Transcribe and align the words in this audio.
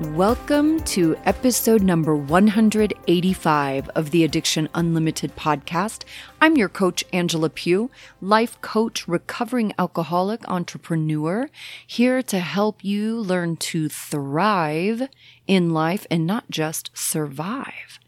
Welcome 0.00 0.80
to 0.86 1.16
episode 1.24 1.80
number 1.80 2.16
185 2.16 3.88
of 3.90 4.10
the 4.10 4.24
Addiction 4.24 4.68
Unlimited 4.74 5.36
podcast. 5.36 6.02
I'm 6.40 6.56
your 6.56 6.68
coach, 6.68 7.04
Angela 7.12 7.48
Pugh, 7.48 7.92
life 8.20 8.60
coach, 8.60 9.06
recovering 9.06 9.72
alcoholic 9.78 10.48
entrepreneur, 10.48 11.48
here 11.86 12.24
to 12.24 12.40
help 12.40 12.82
you 12.82 13.20
learn 13.20 13.56
to 13.58 13.88
thrive 13.88 15.08
in 15.46 15.70
life 15.70 16.08
and 16.10 16.26
not 16.26 16.50
just 16.50 16.90
survive. 16.92 18.00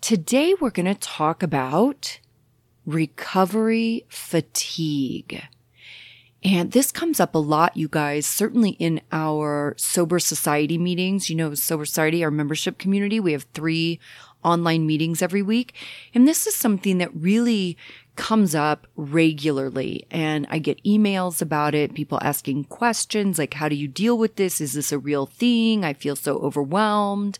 Today, 0.00 0.54
we're 0.58 0.70
going 0.70 0.86
to 0.86 0.94
talk 0.94 1.42
about 1.42 2.18
recovery 2.86 4.06
fatigue. 4.08 5.42
And 6.44 6.72
this 6.72 6.92
comes 6.92 7.20
up 7.20 7.34
a 7.34 7.38
lot, 7.38 7.76
you 7.76 7.88
guys, 7.88 8.26
certainly 8.26 8.72
in 8.72 9.00
our 9.10 9.74
Sober 9.78 10.18
Society 10.18 10.76
meetings. 10.76 11.30
You 11.30 11.36
know, 11.36 11.54
Sober 11.54 11.86
Society, 11.86 12.22
our 12.22 12.30
membership 12.30 12.76
community, 12.76 13.18
we 13.18 13.32
have 13.32 13.46
three 13.54 13.98
online 14.44 14.86
meetings 14.86 15.22
every 15.22 15.40
week. 15.40 15.74
And 16.12 16.28
this 16.28 16.46
is 16.46 16.54
something 16.54 16.98
that 16.98 17.14
really 17.14 17.78
comes 18.16 18.54
up 18.54 18.86
regularly. 18.94 20.06
And 20.10 20.46
I 20.50 20.58
get 20.58 20.84
emails 20.84 21.40
about 21.40 21.74
it, 21.74 21.94
people 21.94 22.18
asking 22.22 22.64
questions 22.64 23.38
like, 23.38 23.54
how 23.54 23.70
do 23.70 23.74
you 23.74 23.88
deal 23.88 24.18
with 24.18 24.36
this? 24.36 24.60
Is 24.60 24.74
this 24.74 24.92
a 24.92 24.98
real 24.98 25.24
thing? 25.24 25.82
I 25.82 25.94
feel 25.94 26.14
so 26.14 26.36
overwhelmed. 26.36 27.38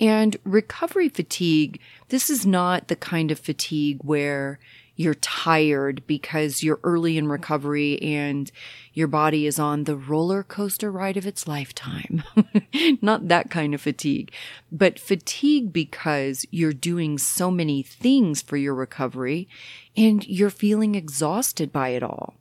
And 0.00 0.36
recovery 0.42 1.08
fatigue, 1.08 1.80
this 2.08 2.28
is 2.28 2.44
not 2.44 2.88
the 2.88 2.96
kind 2.96 3.30
of 3.30 3.38
fatigue 3.38 4.00
where 4.02 4.58
you're 4.96 5.14
tired 5.14 6.06
because 6.06 6.62
you're 6.62 6.80
early 6.84 7.18
in 7.18 7.26
recovery 7.26 8.00
and 8.00 8.50
your 8.92 9.08
body 9.08 9.46
is 9.46 9.58
on 9.58 9.84
the 9.84 9.96
roller 9.96 10.42
coaster 10.42 10.90
ride 10.90 11.16
of 11.16 11.26
its 11.26 11.48
lifetime. 11.48 12.22
Not 13.02 13.28
that 13.28 13.50
kind 13.50 13.74
of 13.74 13.80
fatigue, 13.80 14.32
but 14.70 15.00
fatigue 15.00 15.72
because 15.72 16.46
you're 16.50 16.72
doing 16.72 17.18
so 17.18 17.50
many 17.50 17.82
things 17.82 18.40
for 18.40 18.56
your 18.56 18.74
recovery 18.74 19.48
and 19.96 20.26
you're 20.26 20.50
feeling 20.50 20.94
exhausted 20.94 21.72
by 21.72 21.88
it 21.88 22.02
all. 22.02 22.34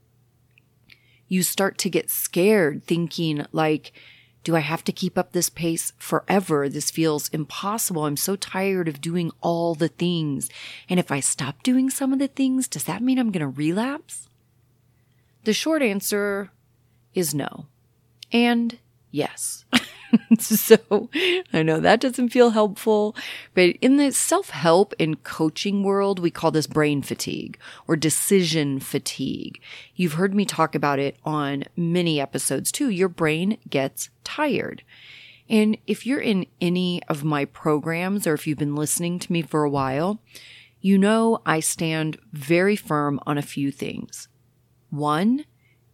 You 1.28 1.42
start 1.42 1.80
to 1.80 1.90
get 1.90 2.12
scared 2.12 2.84
thinking 2.84 3.45
like, 3.52 3.94
do 4.44 4.55
I 4.55 4.59
have 4.59 4.83
to 4.86 4.91
keep 4.91 5.17
up 5.17 5.31
this 5.31 5.49
pace 5.49 5.94
forever? 5.97 6.67
This 6.67 6.91
feels 6.91 7.30
impossible. 7.30 8.05
I'm 8.05 8.17
so 8.17 8.36
tired 8.36 8.88
of 8.88 9.02
doing 9.02 9.31
all 9.41 9.73
the 9.73 9.88
things. 9.88 10.49
And 10.89 10.99
if 10.99 11.11
I 11.11 11.22
stop 11.22 11.63
doing 11.63 11.89
some 11.89 12.11
of 12.11 12.19
the 12.19 12.27
things, 12.27 12.67
does 12.67 12.83
that 12.83 13.02
mean 13.02 13.17
I'm 13.17 13.31
going 13.31 13.41
to 13.41 13.47
relapse? 13.47 14.27
The 15.45 15.53
short 15.53 15.81
answer 15.81 16.52
is 17.14 17.33
no. 17.33 17.67
And 18.31 18.80
yes. 19.11 19.66
so 20.39 21.09
I 21.52 21.64
know 21.64 21.80
that 21.80 22.00
doesn't 22.00 22.30
feel 22.30 22.52
helpful, 22.52 23.16
but 23.53 23.75
in 23.81 23.97
the 23.97 24.11
self 24.11 24.50
help 24.50 24.94
and 25.00 25.23
coaching 25.23 25.83
world, 25.83 26.20
we 26.20 26.31
call 26.31 26.52
this 26.52 26.67
brain 26.67 27.02
fatigue 27.02 27.58
or 27.88 27.95
decision 27.95 28.80
fatigue. 28.80 29.61
You've 29.95 30.14
heard 30.14 30.33
me 30.33 30.45
talk 30.45 30.76
about 30.76 30.99
it 30.99 31.17
on 31.23 31.65
many 31.76 32.20
episodes 32.20 32.71
too. 32.71 32.89
Your 32.89 33.10
brain 33.10 33.58
gets 33.70 34.10
tired. 34.23 34.83
And 35.49 35.77
if 35.86 36.05
you're 36.05 36.21
in 36.21 36.45
any 36.61 37.02
of 37.09 37.23
my 37.23 37.45
programs 37.45 38.26
or 38.26 38.33
if 38.33 38.48
you've 38.48 38.58
been 38.58 38.76
listening 38.76 39.20
to 39.20 39.32
me 39.32 39.42
for 39.42 39.64
a 39.64 39.70
while, 39.70 40.20
you 40.80 40.98
know 40.98 41.42
I 41.45 41.59
stand 41.59 42.17
very 42.32 42.76
firm 42.76 43.20
on 43.26 43.38
a 43.38 43.43
few 43.43 43.71
things. 43.71 44.27
One, 44.89 45.45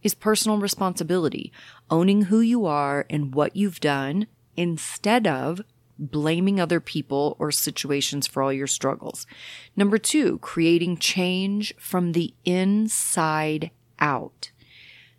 is 0.03 0.13
personal 0.13 0.57
responsibility, 0.57 1.51
owning 1.89 2.23
who 2.23 2.39
you 2.39 2.65
are 2.65 3.05
and 3.09 3.33
what 3.33 3.55
you've 3.55 3.79
done 3.79 4.27
instead 4.55 5.27
of 5.27 5.61
blaming 5.97 6.59
other 6.59 6.79
people 6.79 7.35
or 7.39 7.51
situations 7.51 8.25
for 8.25 8.41
all 8.41 8.53
your 8.53 8.67
struggles. 8.67 9.27
Number 9.75 9.97
two, 9.97 10.39
creating 10.39 10.97
change 10.97 11.75
from 11.77 12.13
the 12.13 12.33
inside 12.45 13.71
out. 13.99 14.51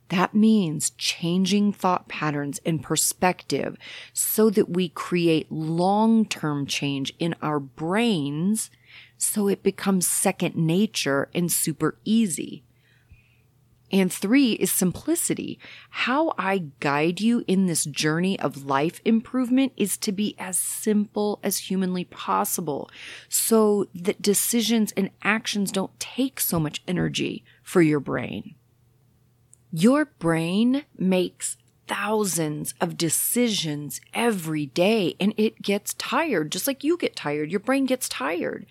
That 0.09 0.35
means 0.35 0.91
changing 0.91 1.73
thought 1.73 2.09
patterns 2.09 2.61
and 2.67 2.83
perspective 2.83 3.77
so 4.13 4.51
that 4.51 4.71
we 4.71 4.89
create 4.89 5.53
long 5.53 6.25
term 6.25 6.67
change 6.67 7.13
in 7.19 7.37
our 7.41 7.61
brains 7.61 8.71
so 9.17 9.49
it 9.49 9.63
becomes 9.63 10.09
second 10.09 10.57
nature 10.57 11.29
and 11.33 11.53
super 11.53 11.97
easy. 12.05 12.65
And 13.93 14.13
three 14.13 14.53
is 14.53 14.71
simplicity. 14.71 15.59
How 15.91 16.33
I 16.39 16.67
guide 16.79 17.21
you 17.21 17.45
in 17.49 17.67
this 17.67 17.85
journey 17.85 18.39
of 18.39 18.65
life 18.65 19.01
improvement 19.05 19.73
is 19.77 19.97
to 19.99 20.13
be 20.13 20.37
as 20.39 20.57
simple 20.57 21.41
as 21.43 21.59
humanly 21.59 22.05
possible 22.05 22.89
so 23.29 23.89
that 23.95 24.23
decisions 24.23 24.93
and 24.97 25.11
actions 25.23 25.73
don't 25.73 25.99
take 25.99 26.39
so 26.39 26.61
much 26.61 26.83
energy 26.87 27.45
for 27.63 27.83
your 27.83 28.01
brain. 28.01 28.55
Your 29.73 30.05
brain 30.05 30.85
makes 30.97 31.57
thousands 31.87 32.75
of 32.81 32.97
decisions 32.97 34.01
every 34.15 34.67
day 34.67 35.17
and 35.19 35.35
it 35.37 35.61
gets 35.61 35.95
tired, 35.95 36.53
just 36.53 36.69
like 36.69 36.85
you 36.85 36.97
get 36.97 37.17
tired. 37.17 37.51
Your 37.51 37.59
brain 37.59 37.87
gets 37.87 38.09
tired. 38.09 38.67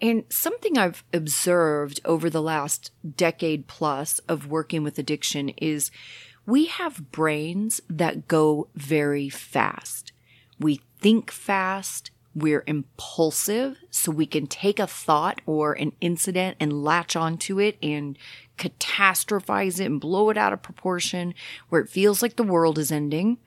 And 0.00 0.24
something 0.28 0.78
I've 0.78 1.02
observed 1.12 2.00
over 2.04 2.30
the 2.30 2.42
last 2.42 2.92
decade 3.16 3.66
plus 3.66 4.20
of 4.20 4.46
working 4.46 4.84
with 4.84 4.98
addiction 4.98 5.48
is 5.50 5.90
we 6.46 6.66
have 6.66 7.10
brains 7.10 7.80
that 7.90 8.28
go 8.28 8.68
very 8.74 9.28
fast. 9.28 10.12
We 10.58 10.80
think 11.00 11.30
fast. 11.30 12.10
We're 12.34 12.62
impulsive, 12.68 13.78
so 13.90 14.12
we 14.12 14.26
can 14.26 14.46
take 14.46 14.78
a 14.78 14.86
thought 14.86 15.40
or 15.44 15.72
an 15.72 15.92
incident 16.00 16.56
and 16.60 16.84
latch 16.84 17.16
onto 17.16 17.58
it 17.58 17.76
and 17.82 18.16
catastrophize 18.56 19.80
it 19.80 19.86
and 19.86 20.00
blow 20.00 20.30
it 20.30 20.36
out 20.36 20.52
of 20.52 20.62
proportion 20.62 21.34
where 21.68 21.80
it 21.80 21.88
feels 21.88 22.22
like 22.22 22.36
the 22.36 22.44
world 22.44 22.78
is 22.78 22.92
ending. 22.92 23.38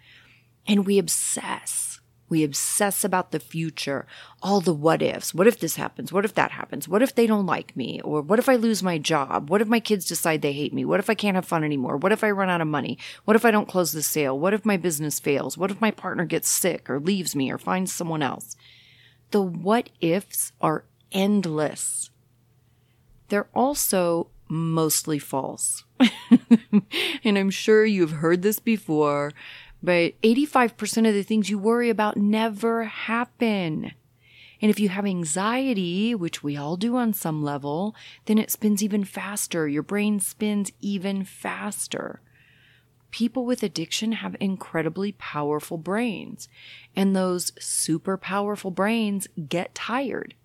And 0.68 0.86
we 0.86 1.00
obsess 1.00 1.91
we 2.32 2.44
obsess 2.44 3.04
about 3.04 3.32
the 3.32 3.40
future, 3.40 4.08
all 4.42 4.62
the 4.62 4.74
what 4.74 5.02
ifs. 5.02 5.34
What 5.36 5.48
if 5.48 5.60
this 5.60 5.76
happens? 5.76 6.14
What 6.14 6.26
if 6.26 6.34
that 6.36 6.52
happens? 6.52 6.88
What 6.88 7.02
if 7.02 7.14
they 7.14 7.28
don't 7.28 7.46
like 7.46 7.76
me? 7.76 8.00
Or 8.02 8.22
what 8.22 8.40
if 8.40 8.48
I 8.48 8.56
lose 8.56 8.82
my 8.82 8.98
job? 8.98 9.50
What 9.50 9.62
if 9.62 9.68
my 9.68 9.82
kids 9.82 10.06
decide 10.06 10.42
they 10.42 10.54
hate 10.54 10.74
me? 10.74 10.86
What 10.86 11.02
if 11.02 11.10
I 11.10 11.14
can't 11.14 11.36
have 11.36 11.46
fun 11.46 11.64
anymore? 11.64 11.98
What 11.98 12.14
if 12.14 12.24
I 12.24 12.32
run 12.32 12.50
out 12.50 12.62
of 12.62 12.68
money? 12.68 12.98
What 13.26 13.36
if 13.36 13.44
I 13.44 13.52
don't 13.52 13.68
close 13.68 13.92
the 13.92 14.02
sale? 14.02 14.40
What 14.40 14.54
if 14.54 14.66
my 14.66 14.78
business 14.78 15.20
fails? 15.20 15.58
What 15.58 15.72
if 15.72 15.82
my 15.82 15.92
partner 15.92 16.26
gets 16.26 16.50
sick 16.50 16.90
or 16.90 17.00
leaves 17.00 17.36
me 17.36 17.52
or 17.52 17.58
finds 17.58 17.92
someone 17.92 18.24
else? 18.24 18.56
The 19.32 19.42
what 19.42 19.90
ifs 20.00 20.54
are 20.62 20.86
endless. 21.12 22.10
They're 23.28 23.50
also 23.54 24.28
mostly 24.48 25.20
false. 25.20 25.84
and 27.24 27.38
I'm 27.38 27.50
sure 27.50 27.86
you've 27.86 28.12
heard 28.12 28.42
this 28.42 28.60
before, 28.60 29.32
but 29.84 30.20
85% 30.22 31.08
of 31.08 31.14
the 31.14 31.24
things 31.24 31.50
you 31.50 31.58
worry 31.58 31.90
about 31.90 32.18
never 32.18 32.86
happen. 32.86 33.94
And 34.62 34.70
if 34.70 34.80
you 34.80 34.90
have 34.90 35.06
anxiety, 35.06 36.14
which 36.14 36.44
we 36.44 36.56
all 36.56 36.78
do 36.78 36.96
on 36.96 37.14
some 37.14 37.44
level, 37.44 37.96
then 38.26 38.38
it 38.38 38.52
spins 38.52 38.84
even 38.84 39.04
faster. 39.04 39.68
Your 39.68 39.82
brain 39.82 40.20
spins 40.20 40.72
even 40.82 41.26
faster. 41.26 42.22
People 43.10 43.44
with 43.44 43.64
addiction 43.64 44.14
have 44.14 44.36
incredibly 44.40 45.14
powerful 45.14 45.78
brains, 45.78 46.48
and 46.96 47.16
those 47.16 47.52
super 47.60 48.18
powerful 48.18 48.72
brains 48.72 49.28
get 49.50 49.76
tired. 49.76 50.36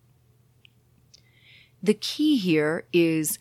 The 1.83 1.95
key 1.95 2.39
here 2.39 2.87
is 2.93 3.39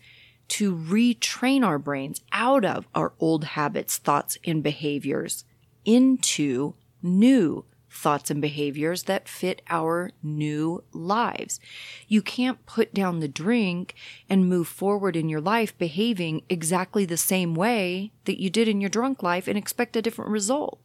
to 0.48 0.76
retrain 0.76 1.64
our 1.64 1.78
brains 1.78 2.20
out 2.30 2.64
of 2.64 2.86
our 2.94 3.14
old 3.18 3.44
habits, 3.44 3.96
thoughts, 3.98 4.38
and 4.44 4.62
behaviors 4.62 5.44
into 5.86 6.74
new 7.02 7.64
thoughts 7.88 8.30
and 8.30 8.42
behaviors 8.42 9.04
that 9.04 9.28
fit 9.28 9.62
our 9.70 10.10
new 10.22 10.84
lives. 10.92 11.58
You 12.06 12.20
can't 12.20 12.64
put 12.66 12.92
down 12.92 13.20
the 13.20 13.28
drink 13.28 13.94
and 14.28 14.48
move 14.48 14.68
forward 14.68 15.16
in 15.16 15.30
your 15.30 15.40
life 15.40 15.76
behaving 15.78 16.42
exactly 16.50 17.06
the 17.06 17.16
same 17.16 17.54
way 17.54 18.12
that 18.26 18.40
you 18.40 18.50
did 18.50 18.68
in 18.68 18.82
your 18.82 18.90
drunk 18.90 19.22
life 19.22 19.48
and 19.48 19.56
expect 19.56 19.96
a 19.96 20.02
different 20.02 20.30
result. 20.30 20.78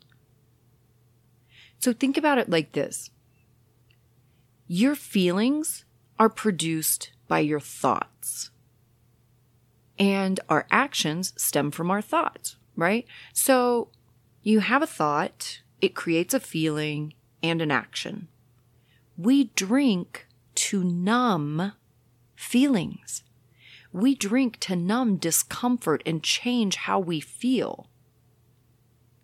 So 1.80 1.92
think 1.92 2.18
about 2.18 2.38
it 2.38 2.50
like 2.50 2.72
this. 2.72 3.10
Your 4.68 4.96
feelings 4.96 5.84
are 6.18 6.30
produced 6.30 7.12
by 7.28 7.40
your 7.40 7.60
thoughts. 7.60 8.52
And 10.00 10.40
our 10.48 10.66
actions 10.72 11.34
stem 11.36 11.72
from 11.72 11.92
our 11.92 12.02
thoughts, 12.02 12.56
right? 12.76 13.06
So 13.34 13.90
you 14.44 14.60
have 14.60 14.82
a 14.82 14.88
thought, 14.88 15.62
it 15.82 15.96
creates 15.96 16.34
a 16.34 16.40
feeling 16.40 17.14
and 17.44 17.62
an 17.62 17.72
action. 17.72 18.28
We 19.18 19.46
drink 19.56 20.28
to 20.56 20.84
numb 20.84 21.74
feelings. 22.36 23.24
We 23.94 24.16
drink 24.16 24.60
to 24.62 24.76
numb 24.76 25.18
discomfort 25.18 26.02
and 26.06 26.24
change 26.24 26.76
how 26.76 27.00
we 27.00 27.20
feel. 27.20 27.88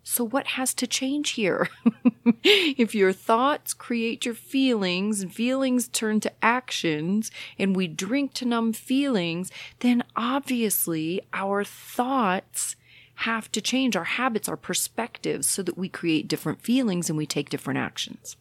So, 0.09 0.23
what 0.23 0.47
has 0.47 0.73
to 0.75 0.87
change 0.87 1.31
here? 1.31 1.67
if 2.43 2.95
your 2.95 3.11
thoughts 3.11 3.73
create 3.73 4.25
your 4.25 4.35
feelings 4.35 5.21
and 5.21 5.33
feelings 5.33 5.89
turn 5.89 6.21
to 6.21 6.31
actions 6.41 7.29
and 7.59 7.75
we 7.75 7.87
drink 7.87 8.33
to 8.35 8.45
numb 8.45 8.71
feelings, 8.71 9.51
then 9.81 10.05
obviously 10.15 11.21
our 11.33 11.65
thoughts 11.65 12.76
have 13.21 13.51
to 13.51 13.61
change. 13.61 13.95
Our 13.95 14.03
habits, 14.03 14.47
our 14.47 14.57
perspectives, 14.57 15.47
so 15.47 15.63
that 15.63 15.77
we 15.77 15.89
create 15.89 16.27
different 16.27 16.61
feelings 16.61 17.09
and 17.09 17.17
we 17.17 17.25
take 17.25 17.49
different 17.49 17.79
actions. 17.79 18.35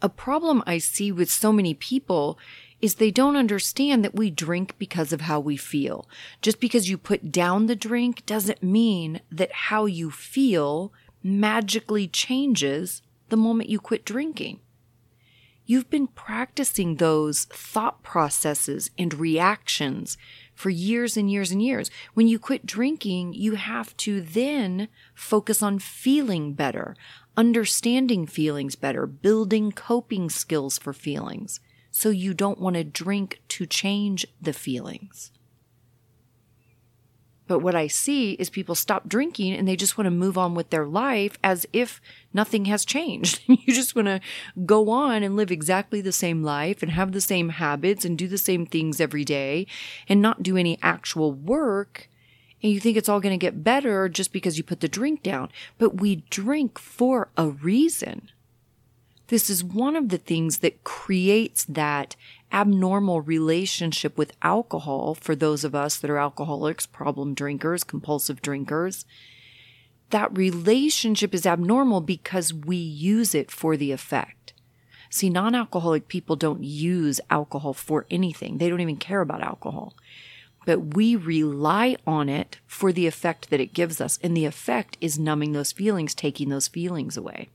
A 0.00 0.08
problem 0.08 0.62
I 0.66 0.78
see 0.78 1.10
with 1.10 1.30
so 1.30 1.52
many 1.52 1.74
people 1.74 2.38
is 2.80 2.96
they 2.96 3.10
don't 3.10 3.36
understand 3.36 4.04
that 4.04 4.14
we 4.14 4.30
drink 4.30 4.74
because 4.78 5.12
of 5.12 5.22
how 5.22 5.40
we 5.40 5.56
feel. 5.56 6.06
Just 6.42 6.60
because 6.60 6.90
you 6.90 6.98
put 6.98 7.32
down 7.32 7.66
the 7.66 7.74
drink 7.74 8.26
doesn't 8.26 8.62
mean 8.62 9.20
that 9.32 9.50
how 9.52 9.86
you 9.86 10.10
feel 10.10 10.92
magically 11.22 12.06
changes 12.06 13.00
the 13.30 13.36
moment 13.36 13.70
you 13.70 13.80
quit 13.80 14.04
drinking. 14.04 14.60
You've 15.66 15.88
been 15.88 16.08
practicing 16.08 16.96
those 16.96 17.46
thought 17.46 18.02
processes 18.02 18.90
and 18.98 19.14
reactions 19.14 20.18
for 20.54 20.70
years 20.70 21.16
and 21.16 21.30
years 21.30 21.50
and 21.50 21.62
years. 21.62 21.90
When 22.14 22.26
you 22.26 22.38
quit 22.38 22.66
drinking, 22.66 23.34
you 23.34 23.54
have 23.54 23.96
to 23.98 24.20
then 24.20 24.88
focus 25.14 25.62
on 25.62 25.78
feeling 25.78 26.52
better, 26.52 26.96
understanding 27.36 28.26
feelings 28.26 28.76
better, 28.76 29.06
building 29.06 29.72
coping 29.72 30.30
skills 30.30 30.78
for 30.78 30.92
feelings 30.92 31.60
so 31.90 32.10
you 32.10 32.34
don't 32.34 32.60
want 32.60 32.74
to 32.74 32.82
drink 32.82 33.40
to 33.46 33.66
change 33.66 34.26
the 34.42 34.52
feelings. 34.52 35.30
But 37.46 37.58
what 37.58 37.74
I 37.74 37.88
see 37.88 38.32
is 38.32 38.48
people 38.48 38.74
stop 38.74 39.06
drinking 39.06 39.52
and 39.52 39.68
they 39.68 39.76
just 39.76 39.98
want 39.98 40.06
to 40.06 40.10
move 40.10 40.38
on 40.38 40.54
with 40.54 40.70
their 40.70 40.86
life 40.86 41.38
as 41.44 41.66
if 41.72 42.00
nothing 42.32 42.64
has 42.66 42.84
changed. 42.86 43.42
you 43.46 43.74
just 43.74 43.94
want 43.94 44.06
to 44.06 44.20
go 44.64 44.88
on 44.88 45.22
and 45.22 45.36
live 45.36 45.50
exactly 45.50 46.00
the 46.00 46.12
same 46.12 46.42
life 46.42 46.82
and 46.82 46.92
have 46.92 47.12
the 47.12 47.20
same 47.20 47.50
habits 47.50 48.04
and 48.04 48.16
do 48.16 48.28
the 48.28 48.38
same 48.38 48.64
things 48.64 49.00
every 49.00 49.24
day 49.24 49.66
and 50.08 50.22
not 50.22 50.42
do 50.42 50.56
any 50.56 50.78
actual 50.82 51.32
work. 51.32 52.08
And 52.62 52.72
you 52.72 52.80
think 52.80 52.96
it's 52.96 53.10
all 53.10 53.20
going 53.20 53.38
to 53.38 53.46
get 53.46 53.62
better 53.62 54.08
just 54.08 54.32
because 54.32 54.56
you 54.56 54.64
put 54.64 54.80
the 54.80 54.88
drink 54.88 55.22
down. 55.22 55.50
But 55.76 56.00
we 56.00 56.24
drink 56.30 56.78
for 56.78 57.28
a 57.36 57.48
reason. 57.48 58.30
This 59.28 59.50
is 59.50 59.62
one 59.62 59.96
of 59.96 60.08
the 60.08 60.18
things 60.18 60.58
that 60.58 60.84
creates 60.84 61.64
that 61.66 62.16
abnormal 62.54 63.20
relationship 63.20 64.16
with 64.16 64.36
alcohol 64.40 65.14
for 65.14 65.34
those 65.34 65.64
of 65.64 65.74
us 65.74 65.98
that 65.98 66.10
are 66.10 66.18
alcoholics, 66.18 66.86
problem 66.86 67.34
drinkers, 67.34 67.82
compulsive 67.82 68.40
drinkers. 68.40 69.04
That 70.10 70.36
relationship 70.36 71.34
is 71.34 71.44
abnormal 71.44 72.00
because 72.00 72.54
we 72.54 72.76
use 72.76 73.34
it 73.34 73.50
for 73.50 73.76
the 73.76 73.90
effect. 73.90 74.52
See, 75.10 75.28
non 75.28 75.54
alcoholic 75.54 76.06
people 76.06 76.36
don't 76.36 76.62
use 76.62 77.20
alcohol 77.28 77.74
for 77.74 78.06
anything, 78.10 78.58
they 78.58 78.68
don't 78.68 78.80
even 78.80 78.96
care 78.96 79.20
about 79.20 79.42
alcohol. 79.42 79.94
But 80.64 80.94
we 80.94 81.14
rely 81.16 81.96
on 82.06 82.28
it 82.28 82.58
for 82.66 82.92
the 82.92 83.06
effect 83.06 83.50
that 83.50 83.60
it 83.60 83.74
gives 83.74 84.00
us. 84.00 84.18
And 84.22 84.34
the 84.34 84.46
effect 84.46 84.96
is 84.98 85.18
numbing 85.18 85.52
those 85.52 85.72
feelings, 85.72 86.14
taking 86.14 86.48
those 86.48 86.68
feelings 86.68 87.18
away. 87.18 87.50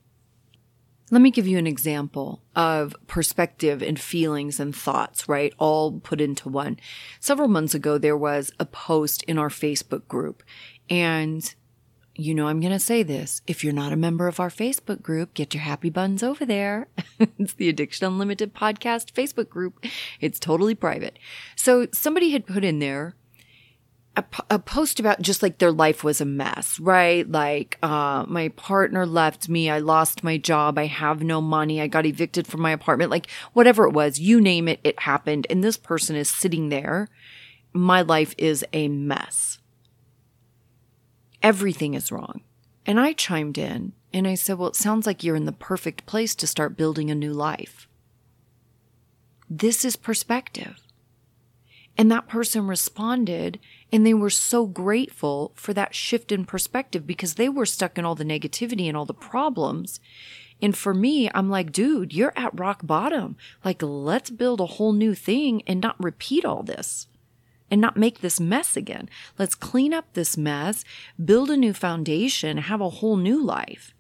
Let 1.12 1.22
me 1.22 1.32
give 1.32 1.48
you 1.48 1.58
an 1.58 1.68
example 1.68 2.42
of 2.56 2.96
perspective 3.08 3.82
and 3.82 4.00
feelings 4.00 4.60
and 4.60 4.76
thoughts, 4.76 5.28
right? 5.28 5.54
All 5.58 6.00
put 6.00 6.22
into 6.22 6.50
one. 6.50 6.78
Several 7.20 7.48
months 7.48 7.74
ago, 7.74 7.98
there 7.98 8.18
was 8.18 8.52
a 8.60 8.66
post 8.66 9.24
in 9.24 9.40
our 9.40 9.50
Facebook 9.50 10.08
group. 10.08 10.44
And, 10.88 11.54
you 12.16 12.36
know, 12.36 12.48
I'm 12.48 12.60
going 12.60 12.74
to 12.74 12.80
say 12.80 13.02
this. 13.02 13.42
If 13.48 13.64
you're 13.64 13.74
not 13.74 13.92
a 13.92 13.98
member 13.98 14.28
of 14.28 14.40
our 14.40 14.50
Facebook 14.50 15.02
group, 15.02 15.34
get 15.34 15.54
your 15.54 15.64
happy 15.64 15.90
buns 15.90 16.22
over 16.22 16.46
there. 16.46 16.88
it's 17.40 17.54
the 17.54 17.70
Addiction 17.70 18.06
Unlimited 18.06 18.54
podcast 18.54 19.12
Facebook 19.12 19.50
group. 19.50 19.84
It's 20.22 20.40
totally 20.40 20.76
private. 20.76 21.18
So 21.56 21.88
somebody 21.92 22.32
had 22.32 22.46
put 22.46 22.64
in 22.64 22.78
there, 22.80 23.16
a, 24.20 24.56
a, 24.56 24.60
post 24.60 25.00
about 25.00 25.22
just 25.22 25.42
like 25.42 25.58
their 25.58 25.72
life 25.72 26.04
was 26.04 26.22
a 26.22 26.26
mess, 26.26 26.80
right? 26.80 27.30
Like, 27.30 27.78
uh, 27.82 28.26
my 28.28 28.50
partner 28.50 29.06
left 29.06 29.50
me. 29.50 29.70
I 29.70 29.80
lost 29.80 30.24
my 30.24 30.38
job. 30.38 30.78
I 30.78 30.86
have 30.86 31.24
no 31.24 31.42
money. 31.42 31.82
I 31.82 31.88
got 31.88 32.06
evicted 32.06 32.46
from 32.46 32.62
my 32.62 32.72
apartment. 32.72 33.12
Like, 33.12 33.30
whatever 33.54 33.86
it 33.86 33.94
was, 33.94 34.20
you 34.20 34.42
name 34.42 34.68
it, 34.68 34.80
it 34.84 35.00
happened. 35.02 35.48
And 35.50 35.64
this 35.64 35.78
person 35.78 36.16
is 36.16 36.30
sitting 36.30 36.70
there. 36.70 37.08
My 37.74 38.02
life 38.02 38.36
is 38.38 38.66
a 38.74 38.88
mess. 38.88 39.60
Everything 41.42 41.94
is 41.94 42.12
wrong. 42.12 42.42
And 42.86 43.00
I 43.00 43.14
chimed 43.14 43.58
in 43.58 43.94
and 44.14 44.28
I 44.28 44.36
said, 44.36 44.58
well, 44.58 44.70
it 44.70 44.76
sounds 44.76 45.06
like 45.06 45.24
you're 45.24 45.36
in 45.36 45.46
the 45.46 45.52
perfect 45.52 46.06
place 46.06 46.36
to 46.36 46.48
start 46.48 46.78
building 46.78 47.10
a 47.10 47.16
new 47.16 47.34
life. 47.34 47.88
This 49.50 49.86
is 49.86 49.96
perspective. 49.96 50.80
And 52.00 52.10
that 52.10 52.30
person 52.30 52.66
responded 52.66 53.60
and 53.92 54.06
they 54.06 54.14
were 54.14 54.30
so 54.30 54.66
grateful 54.66 55.52
for 55.54 55.74
that 55.74 55.94
shift 55.94 56.32
in 56.32 56.46
perspective 56.46 57.06
because 57.06 57.34
they 57.34 57.50
were 57.50 57.66
stuck 57.66 57.98
in 57.98 58.06
all 58.06 58.16
the 58.16 58.24
negativity 58.24 58.88
and 58.88 58.96
all 58.96 59.04
the 59.04 59.14
problems. 59.14 60.00
And 60.62 60.78
for 60.78 60.94
me, 60.94 61.30
I'm 61.34 61.50
like, 61.50 61.74
dude, 61.74 62.14
you're 62.14 62.32
at 62.38 62.58
rock 62.58 62.88
bottom. 62.88 63.36
Like, 63.66 63.82
let's 63.82 64.30
build 64.30 64.62
a 64.62 64.66
whole 64.66 64.94
new 64.94 65.14
thing 65.14 65.62
and 65.68 65.82
not 65.82 66.02
repeat 66.02 66.46
all 66.46 66.64
this 66.64 67.08
and 67.70 67.82
not 67.82 67.98
make 67.98 68.22
this 68.22 68.40
mess 68.40 68.78
again. 68.78 69.10
Let's 69.38 69.54
clean 69.54 69.94
up 69.94 70.14
this 70.14 70.38
mess, 70.38 70.86
build 71.22 71.50
a 71.50 71.58
new 71.58 71.74
foundation, 71.74 72.60
have 72.60 72.80
a 72.80 72.90
whole 72.90 73.18
new 73.18 73.44
life. 73.44 73.94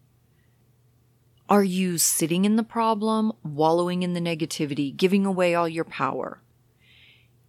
Are 1.49 1.65
you 1.65 1.97
sitting 1.97 2.45
in 2.45 2.55
the 2.55 2.63
problem, 2.63 3.33
wallowing 3.43 4.03
in 4.03 4.13
the 4.13 4.21
negativity, 4.21 4.95
giving 4.95 5.25
away 5.25 5.53
all 5.53 5.67
your 5.67 5.83
power? 5.83 6.41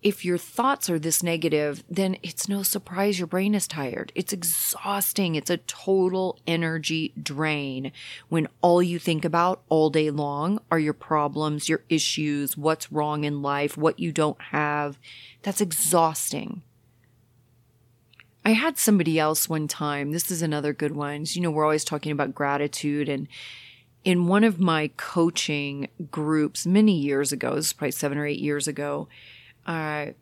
If 0.03 0.25
your 0.25 0.39
thoughts 0.39 0.89
are 0.89 0.99
this 0.99 1.23
negative, 1.23 1.85
then 1.89 2.17
it's 2.23 2.49
no 2.49 2.63
surprise 2.63 3.19
your 3.19 3.27
brain 3.27 3.55
is 3.55 3.69
tired. 3.69 4.13
It's 4.15 4.33
exhausting. 4.33 5.35
It's 5.35 5.51
a 5.51 5.59
total 5.59 6.39
energy 6.47 7.13
drain 7.23 7.93
when 8.29 8.49
all 8.63 8.83
you 8.83 8.99
think 8.99 9.25
about 9.25 9.63
all 9.69 9.91
day 9.91 10.11
long 10.11 10.61
are 10.71 10.79
your 10.79 10.95
problems, 10.95 11.69
your 11.69 11.83
issues, 11.89 12.57
what's 12.57 12.91
wrong 12.91 13.25
in 13.25 13.43
life, 13.43 13.77
what 13.77 14.01
you 14.01 14.11
don't 14.11 14.41
have. 14.41 14.99
That's 15.43 15.61
exhausting. 15.61 16.63
I 18.43 18.53
had 18.53 18.79
somebody 18.79 19.19
else 19.19 19.51
one 19.51 19.69
time. 19.69 20.13
This 20.13 20.31
is 20.31 20.41
another 20.41 20.73
good 20.73 20.93
one. 20.93 21.27
You 21.29 21.43
know, 21.43 21.51
we're 21.51 21.65
always 21.65 21.85
talking 21.85 22.13
about 22.13 22.35
gratitude 22.35 23.09
and 23.09 23.29
in 24.03 24.27
one 24.27 24.45
of 24.45 24.59
my 24.59 24.91
coaching 24.97 25.89
groups 26.11 26.67
many 26.67 26.97
years 26.97 27.33
ago, 27.33 27.55
this 27.55 27.67
is 27.67 27.73
probably 27.73 27.93
seven 27.93 28.19
or 28.19 28.27
eight 28.27 28.39
years 28.39 28.67
ago, 28.67 29.09
uh, 29.71 30.13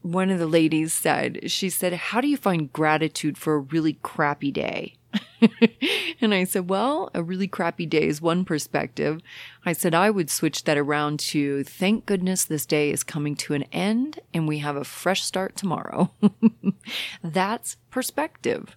one 0.00 0.30
of 0.30 0.38
the 0.38 0.46
ladies 0.46 0.94
said, 0.94 1.50
she 1.50 1.68
said, 1.68 1.92
How 1.92 2.22
do 2.22 2.28
you 2.28 2.38
find 2.38 2.72
gratitude 2.72 3.36
for 3.36 3.54
a 3.54 3.58
really 3.58 3.94
crappy 4.02 4.50
day? 4.50 4.94
and 6.20 6.32
I 6.32 6.44
said, 6.44 6.70
Well, 6.70 7.10
a 7.12 7.22
really 7.22 7.46
crappy 7.46 7.84
day 7.84 8.04
is 8.06 8.22
one 8.22 8.46
perspective. 8.46 9.20
I 9.66 9.74
said, 9.74 9.94
I 9.94 10.08
would 10.08 10.30
switch 10.30 10.64
that 10.64 10.78
around 10.78 11.20
to 11.20 11.62
thank 11.64 12.06
goodness 12.06 12.46
this 12.46 12.64
day 12.64 12.90
is 12.90 13.04
coming 13.04 13.36
to 13.36 13.52
an 13.52 13.64
end 13.64 14.20
and 14.32 14.48
we 14.48 14.60
have 14.60 14.76
a 14.76 14.84
fresh 14.84 15.22
start 15.22 15.56
tomorrow. 15.56 16.12
That's 17.22 17.76
perspective. 17.90 18.76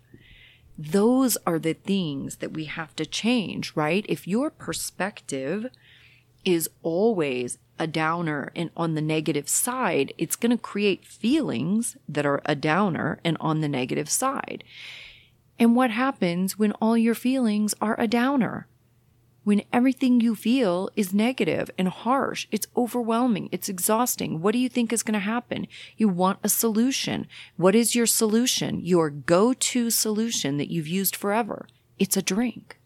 Those 0.77 1.37
are 1.47 1.59
the 1.59 1.73
things 1.73 2.37
that 2.37 2.51
we 2.51 2.65
have 2.65 2.93
to 2.97 3.05
change, 3.05 3.73
right? 3.73 4.05
If 4.09 4.27
your 4.27 4.49
perspective 4.49 5.67
is 6.45 6.69
always 6.83 7.57
a 7.79 7.87
downer 7.87 8.51
and 8.55 8.69
on 8.75 8.93
the 8.93 9.01
negative 9.01 9.47
side, 9.47 10.13
it's 10.17 10.35
going 10.35 10.51
to 10.51 10.61
create 10.61 11.05
feelings 11.05 11.97
that 12.07 12.25
are 12.25 12.41
a 12.45 12.55
downer 12.55 13.19
and 13.23 13.37
on 13.39 13.61
the 13.61 13.69
negative 13.69 14.09
side. 14.09 14.63
And 15.57 15.75
what 15.75 15.91
happens 15.91 16.57
when 16.57 16.73
all 16.73 16.97
your 16.97 17.15
feelings 17.15 17.73
are 17.81 17.99
a 17.99 18.07
downer? 18.07 18.67
When 19.43 19.63
everything 19.73 20.21
you 20.21 20.35
feel 20.35 20.89
is 20.95 21.13
negative 21.13 21.71
and 21.77 21.87
harsh, 21.87 22.47
it's 22.51 22.67
overwhelming, 22.75 23.49
it's 23.51 23.69
exhausting. 23.69 24.41
What 24.41 24.51
do 24.51 24.59
you 24.59 24.69
think 24.69 24.93
is 24.93 25.03
going 25.03 25.13
to 25.13 25.19
happen? 25.19 25.67
You 25.97 26.09
want 26.09 26.39
a 26.43 26.49
solution. 26.49 27.27
What 27.55 27.75
is 27.75 27.95
your 27.95 28.05
solution? 28.05 28.81
Your 28.81 29.09
go 29.09 29.53
to 29.53 29.89
solution 29.89 30.57
that 30.57 30.69
you've 30.69 30.87
used 30.87 31.15
forever? 31.15 31.67
It's 31.97 32.17
a 32.17 32.21
drink. 32.21 32.78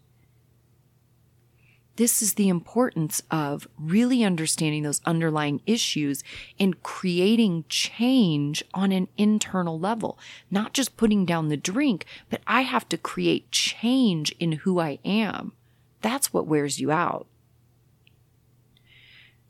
This 1.95 2.21
is 2.21 2.33
the 2.33 2.50
importance 2.50 3.21
of 3.29 3.67
really 3.77 4.23
understanding 4.23 4.83
those 4.83 5.01
underlying 5.05 5.62
issues 5.65 6.23
and 6.59 6.81
creating 6.81 7.65
change 7.69 8.63
on 8.73 8.91
an 8.91 9.07
internal 9.17 9.79
level, 9.79 10.17
not 10.50 10.73
just 10.73 10.97
putting 10.97 11.25
down 11.25 11.50
the 11.50 11.57
drink, 11.57 12.05
but 12.29 12.41
I 12.47 12.62
have 12.62 12.89
to 12.89 12.97
create 12.97 13.51
change 13.51 14.35
in 14.39 14.53
who 14.53 14.79
I 14.79 15.00
am. 15.05 15.53
That's 16.01 16.33
what 16.33 16.47
wears 16.47 16.79
you 16.79 16.91
out. 16.91 17.27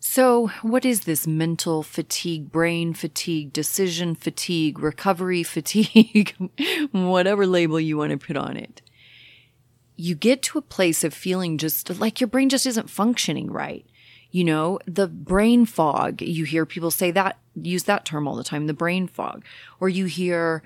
So, 0.05 0.47
what 0.61 0.85
is 0.85 1.05
this 1.05 1.25
mental 1.25 1.81
fatigue, 1.81 2.51
brain 2.51 2.93
fatigue, 2.93 3.53
decision 3.53 4.15
fatigue, 4.15 4.79
recovery 4.79 5.43
fatigue, 5.43 6.35
whatever 6.91 7.47
label 7.47 7.79
you 7.79 7.97
want 7.97 8.11
to 8.11 8.17
put 8.17 8.37
on 8.37 8.57
it? 8.57 8.82
You 9.95 10.15
get 10.15 10.41
to 10.43 10.57
a 10.57 10.61
place 10.61 11.03
of 11.03 11.13
feeling 11.13 11.57
just 11.57 11.99
like 11.99 12.19
your 12.19 12.27
brain 12.27 12.49
just 12.49 12.65
isn't 12.65 12.89
functioning 12.89 13.51
right. 13.51 13.85
You 14.31 14.43
know, 14.43 14.79
the 14.87 15.07
brain 15.07 15.65
fog, 15.65 16.21
you 16.21 16.45
hear 16.45 16.65
people 16.65 16.89
say 16.89 17.11
that, 17.11 17.37
use 17.55 17.83
that 17.83 18.03
term 18.03 18.27
all 18.27 18.35
the 18.35 18.43
time, 18.43 18.65
the 18.65 18.73
brain 18.73 19.07
fog. 19.07 19.45
Or 19.79 19.89
you 19.89 20.05
hear, 20.05 20.63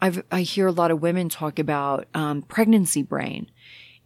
I've, 0.00 0.22
I 0.32 0.40
hear 0.40 0.66
a 0.66 0.72
lot 0.72 0.90
of 0.90 1.02
women 1.02 1.28
talk 1.28 1.58
about 1.58 2.06
um, 2.14 2.40
pregnancy 2.42 3.02
brain. 3.02 3.50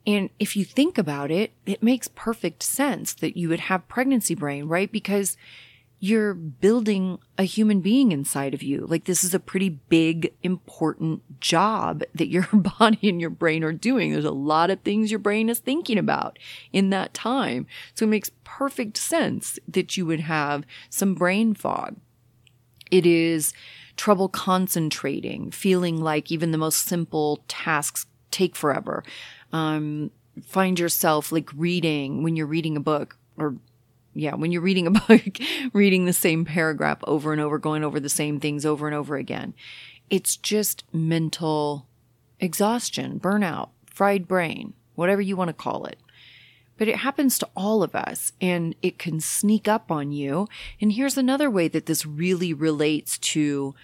And 0.07 0.31
if 0.39 0.57
you 0.57 0.65
think 0.65 0.99
about 0.99 1.31
it, 1.31 1.53
it 1.65 1.83
makes 1.83 2.09
perfect 2.09 2.63
sense 2.63 3.15
that 3.15 3.37
you 3.37 3.49
would 3.49 3.61
have 3.61 3.89
pregnancy 3.89 4.35
brain, 4.35 4.67
right? 4.67 4.91
Because 4.91 5.37
you're 6.05 6.35
building 6.35 7.19
a 7.39 7.45
human 7.45 7.81
being 7.81 8.13
inside 8.13 8.53
of 8.53 8.63
you. 8.63 8.85
Like 8.87 9.05
this 9.05 9.25
is 9.25 9.33
a 9.33 9.41
pretty 9.41 9.71
big, 9.71 10.35
important 10.43 11.41
job 11.41 12.03
that 12.15 12.29
your 12.29 12.47
body 12.79 13.09
and 13.09 13.23
your 13.23 13.31
brain 13.31 13.65
are 13.65 13.73
doing. 13.73 14.13
There's 14.13 14.27
a 14.27 14.31
lot 14.31 14.69
of 14.69 14.81
things 14.81 15.11
your 15.11 15.19
brain 15.19 15.49
is 15.49 15.61
thinking 15.61 15.97
about 15.97 16.39
in 16.75 16.91
that 16.91 17.15
time. 17.15 17.67
So 17.95 18.05
it 18.05 18.11
makes 18.11 18.31
perfect 18.45 18.99
sense 18.99 19.59
that 19.67 19.97
you 19.97 20.05
would 20.05 20.21
have 20.21 20.67
some 20.91 21.15
brain 21.15 21.55
fog. 21.55 21.97
It 22.91 23.07
is 23.07 23.55
trouble 23.97 24.29
concentrating, 24.29 25.53
feeling 25.53 26.03
like 26.03 26.31
even 26.31 26.51
the 26.51 26.59
most 26.59 26.85
simple 26.85 27.43
tasks 27.49 28.05
take 28.31 28.57
forever. 28.57 29.05
Um, 29.55 30.11
find 30.45 30.79
yourself 30.79 31.33
like 31.33 31.49
reading 31.57 32.23
when 32.23 32.37
you're 32.37 32.47
reading 32.47 32.77
a 32.77 32.81
book 32.81 33.17
or 33.39 33.57
yeah, 34.15 34.35
when 34.35 34.53
you're 34.53 34.63
reading 34.63 34.87
a 34.87 34.91
book, 35.09 35.39
reading 35.73 36.05
the 36.05 36.13
same 36.13 36.45
paragraph 36.45 36.99
over 37.07 37.33
and 37.33 37.41
over, 37.41 37.59
going 37.59 37.85
over 37.85 38.01
the 38.01 38.09
same 38.09 38.41
things 38.41 38.65
over 38.65 38.87
and 38.87 38.95
over 38.95 39.17
again, 39.17 39.55
it's 40.11 40.37
just 40.37 40.85
mental 40.93 41.87
exhaustion, 42.41 43.19
burnout, 43.21 43.71
fried 43.87 44.29
brain, 44.29 44.75
whatever 44.95 45.21
you 45.21 45.37
want 45.37 45.49
to 45.49 45.55
call 45.55 45.85
it. 45.87 45.99
But 46.77 46.89
it 46.89 46.97
happens 46.97 47.39
to 47.39 47.49
all 47.57 47.83
of 47.83 47.95
us 47.95 48.33
and 48.41 48.75
it 48.83 48.99
can 48.99 49.21
sneak 49.21 49.69
up 49.69 49.91
on 49.91 50.11
you. 50.11 50.49
And 50.81 50.93
here's 50.93 51.17
another 51.17 51.49
way 51.49 51.69
that 51.69 51.87
this 51.87 52.05
really 52.05 52.53
relates 52.53 53.17
to 53.19 53.75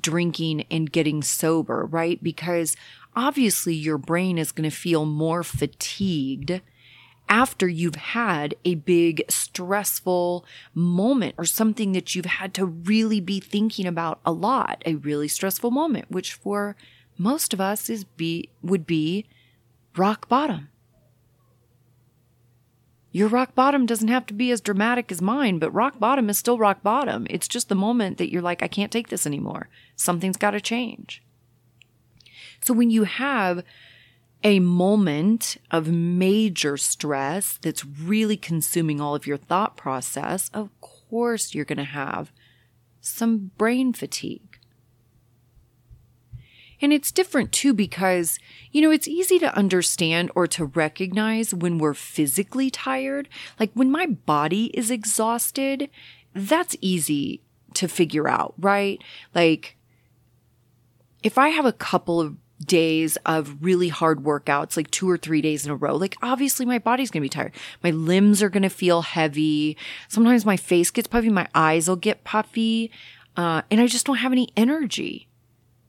drinking 0.00 0.66
and 0.70 0.92
getting 0.92 1.22
sober, 1.22 1.86
right? 1.86 2.22
Because 2.22 2.76
obviously 3.16 3.74
your 3.74 3.96
brain 3.96 4.36
is 4.36 4.52
going 4.52 4.68
to 4.68 4.76
feel 4.76 5.06
more 5.06 5.42
fatigued 5.42 6.60
after 7.28 7.68
you've 7.68 7.96
had 7.96 8.54
a 8.64 8.76
big 8.76 9.22
stressful 9.28 10.44
moment 10.74 11.34
or 11.38 11.44
something 11.44 11.92
that 11.92 12.14
you've 12.14 12.24
had 12.26 12.54
to 12.54 12.64
really 12.64 13.20
be 13.20 13.40
thinking 13.40 13.86
about 13.86 14.20
a 14.24 14.32
lot, 14.32 14.82
a 14.86 14.94
really 14.96 15.28
stressful 15.28 15.70
moment, 15.70 16.10
which 16.10 16.34
for 16.34 16.76
most 17.16 17.52
of 17.52 17.60
us 17.60 17.90
is 17.90 18.04
be 18.04 18.48
would 18.62 18.86
be 18.86 19.26
rock 19.96 20.28
bottom. 20.28 20.68
Your 23.10 23.28
rock 23.28 23.54
bottom 23.54 23.86
doesn't 23.86 24.08
have 24.08 24.26
to 24.26 24.34
be 24.34 24.50
as 24.50 24.60
dramatic 24.60 25.10
as 25.10 25.22
mine, 25.22 25.58
but 25.58 25.72
rock 25.72 25.98
bottom 25.98 26.28
is 26.28 26.38
still 26.38 26.58
rock 26.58 26.82
bottom. 26.82 27.26
It's 27.30 27.48
just 27.48 27.68
the 27.68 27.74
moment 27.74 28.18
that 28.18 28.30
you're 28.30 28.42
like, 28.42 28.62
I 28.62 28.68
can't 28.68 28.92
take 28.92 29.08
this 29.08 29.26
anymore. 29.26 29.68
Something's 29.96 30.36
got 30.36 30.50
to 30.52 30.60
change. 30.60 31.22
So 32.60 32.74
when 32.74 32.90
you 32.90 33.04
have 33.04 33.62
a 34.44 34.60
moment 34.60 35.56
of 35.70 35.88
major 35.88 36.76
stress 36.76 37.58
that's 37.60 37.84
really 37.84 38.36
consuming 38.36 39.00
all 39.00 39.14
of 39.14 39.26
your 39.26 39.36
thought 39.36 39.76
process, 39.76 40.50
of 40.54 40.70
course 40.80 41.54
you're 41.54 41.64
going 41.64 41.78
to 41.78 41.84
have 41.84 42.32
some 43.00 43.50
brain 43.56 43.92
fatigue. 43.92 44.58
And 46.80 46.92
it's 46.92 47.10
different 47.10 47.50
too 47.50 47.74
because, 47.74 48.38
you 48.70 48.80
know, 48.80 48.92
it's 48.92 49.08
easy 49.08 49.38
to 49.40 49.56
understand 49.56 50.30
or 50.36 50.46
to 50.48 50.66
recognize 50.66 51.52
when 51.52 51.78
we're 51.78 51.94
physically 51.94 52.70
tired. 52.70 53.28
Like 53.58 53.72
when 53.74 53.90
my 53.90 54.06
body 54.06 54.66
is 54.66 54.90
exhausted, 54.90 55.90
that's 56.34 56.76
easy 56.80 57.42
to 57.74 57.88
figure 57.88 58.28
out, 58.28 58.54
right? 58.58 59.02
Like 59.34 59.76
if 61.24 61.36
I 61.36 61.48
have 61.48 61.66
a 61.66 61.72
couple 61.72 62.20
of 62.20 62.36
days 62.64 63.16
of 63.24 63.56
really 63.62 63.88
hard 63.88 64.24
workouts, 64.24 64.76
like 64.76 64.90
two 64.90 65.08
or 65.08 65.16
three 65.16 65.40
days 65.40 65.64
in 65.64 65.70
a 65.70 65.76
row, 65.76 65.96
like 65.96 66.16
obviously 66.22 66.66
my 66.66 66.78
body's 66.78 67.10
to 67.22 67.24
be 67.24 67.28
tired. 67.28 67.52
My 67.82 67.90
limbs 67.90 68.42
are 68.42 68.50
to 68.62 68.68
feel 68.68 69.02
heavy. 69.02 69.76
Sometimes 70.08 70.44
my 70.44 70.56
face 70.56 70.90
gets 70.90 71.08
puffy. 71.08 71.28
My 71.28 71.48
eyes 71.54 71.88
will 71.88 71.96
get 71.96 72.24
puffy. 72.24 72.90
Uh, 73.36 73.62
and 73.70 73.80
I 73.80 73.86
just 73.86 74.06
don't 74.06 74.16
have 74.16 74.32
any 74.32 74.48
energy. 74.56 75.28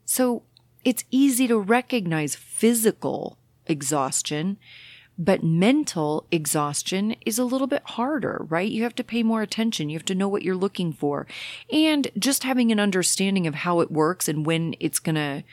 So 0.06 0.44
it's 0.86 1.04
easy 1.12 1.48
to 1.48 1.58
recognize 1.58 2.36
physical 2.36 3.38
exhaustion, 3.66 4.58
but 5.18 5.44
mental 5.44 6.26
exhaustion 6.32 7.16
is 7.26 7.38
a 7.38 7.44
little 7.44 7.68
bit 7.68 7.84
harder, 7.84 8.46
right? 8.50 8.72
You 8.72 8.84
have 8.84 8.96
to 8.96 9.04
pay 9.04 9.24
more 9.24 9.42
attention. 9.42 9.90
You 9.90 9.98
have 9.98 10.06
to 10.06 10.16
know 10.16 10.30
what 10.30 10.44
you're 10.44 10.56
looking 10.56 10.94
for. 10.94 11.28
And 11.72 12.10
just 12.18 12.44
having 12.44 12.72
an 12.72 12.80
understanding 12.80 13.48
of 13.48 13.56
how 13.56 13.82
it 13.82 13.92
works 13.92 14.28
and 14.28 14.46
when 14.46 14.76
it's 14.80 15.00
going 15.00 15.16
to 15.16 15.44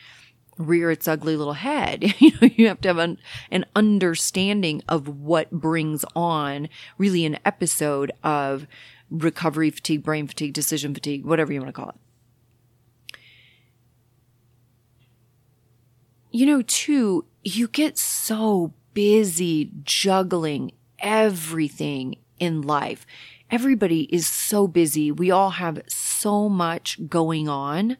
rear 0.57 0.91
its 0.91 1.07
ugly 1.07 1.35
little 1.35 1.53
head. 1.53 2.13
you 2.19 2.31
know, 2.41 2.49
you 2.55 2.67
have 2.67 2.81
to 2.81 2.89
have 2.89 2.97
an, 2.97 3.17
an 3.51 3.65
understanding 3.75 4.81
of 4.87 5.07
what 5.07 5.51
brings 5.51 6.03
on 6.15 6.69
really 6.97 7.25
an 7.25 7.37
episode 7.45 8.11
of 8.23 8.67
recovery 9.09 9.69
fatigue, 9.69 10.03
brain 10.03 10.27
fatigue, 10.27 10.53
decision 10.53 10.93
fatigue, 10.93 11.25
whatever 11.25 11.53
you 11.53 11.59
want 11.59 11.69
to 11.69 11.73
call 11.73 11.89
it. 11.89 11.95
You 16.31 16.45
know, 16.45 16.61
too, 16.61 17.25
you 17.43 17.67
get 17.67 17.97
so 17.97 18.73
busy 18.93 19.71
juggling 19.83 20.71
everything 20.99 22.17
in 22.39 22.61
life. 22.61 23.05
Everybody 23.49 24.03
is 24.13 24.27
so 24.27 24.67
busy. 24.67 25.11
We 25.11 25.31
all 25.31 25.51
have 25.51 25.81
so 25.87 26.49
much 26.49 27.07
going 27.07 27.47
on 27.47 27.97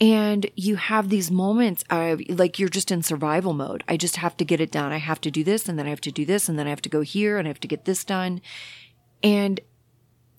and 0.00 0.50
you 0.56 0.76
have 0.76 1.08
these 1.08 1.30
moments 1.30 1.84
of 1.88 2.20
like 2.28 2.58
you're 2.58 2.68
just 2.68 2.90
in 2.90 3.02
survival 3.02 3.52
mode. 3.52 3.84
I 3.86 3.96
just 3.96 4.16
have 4.16 4.36
to 4.38 4.44
get 4.44 4.60
it 4.60 4.72
done. 4.72 4.92
I 4.92 4.98
have 4.98 5.20
to 5.22 5.30
do 5.30 5.44
this 5.44 5.68
and 5.68 5.78
then 5.78 5.86
I 5.86 5.90
have 5.90 6.00
to 6.02 6.12
do 6.12 6.24
this 6.24 6.48
and 6.48 6.58
then 6.58 6.66
I 6.66 6.70
have 6.70 6.82
to 6.82 6.88
go 6.88 7.02
here 7.02 7.38
and 7.38 7.46
I 7.46 7.50
have 7.50 7.60
to 7.60 7.68
get 7.68 7.84
this 7.84 8.04
done. 8.04 8.40
And 9.22 9.60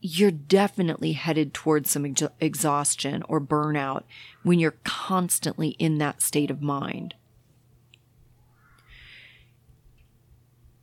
you're 0.02 0.32
definitely 0.32 1.14
headed 1.14 1.54
towards 1.54 1.90
some 1.90 2.06
ex- 2.06 2.22
exhaustion 2.40 3.24
or 3.30 3.40
burnout 3.40 4.04
when 4.44 4.60
you're 4.60 4.76
constantly 4.84 5.70
in 5.70 5.98
that 6.00 6.22
state 6.22 6.52
of 6.52 6.62
mind. 6.62 7.16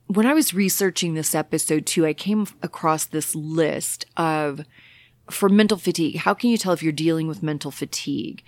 When 0.07 0.27
I 0.27 0.35
was 0.35 0.53
researching 0.53 1.15
this 1.15 1.35
episode 1.35 1.87
too, 1.87 2.05
I 2.05 2.15
came 2.15 2.47
across 2.63 3.05
this 3.05 3.35
list 3.35 4.07
of 4.17 4.65
for 5.31 5.49
mental 5.49 5.79
fatigue, 5.79 6.17
how 6.17 6.35
can 6.35 6.51
you 6.51 6.59
tell 6.59 6.73
if 6.73 6.83
you're 6.83 6.93
dealing 6.93 7.29
with 7.29 7.43
mental 7.43 7.71
fatigue? 7.71 8.43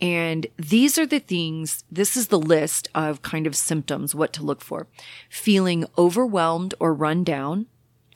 And 0.00 0.46
these 0.56 0.96
are 0.96 1.06
the 1.06 1.18
things, 1.18 1.84
this 1.90 2.16
is 2.16 2.28
the 2.28 2.38
list 2.38 2.88
of 2.94 3.22
kind 3.22 3.46
of 3.46 3.54
symptoms, 3.54 4.14
what 4.14 4.32
to 4.34 4.42
look 4.42 4.62
for. 4.62 4.86
Feeling 5.28 5.84
overwhelmed 5.98 6.74
or 6.80 6.94
run 6.94 7.22
down, 7.22 7.66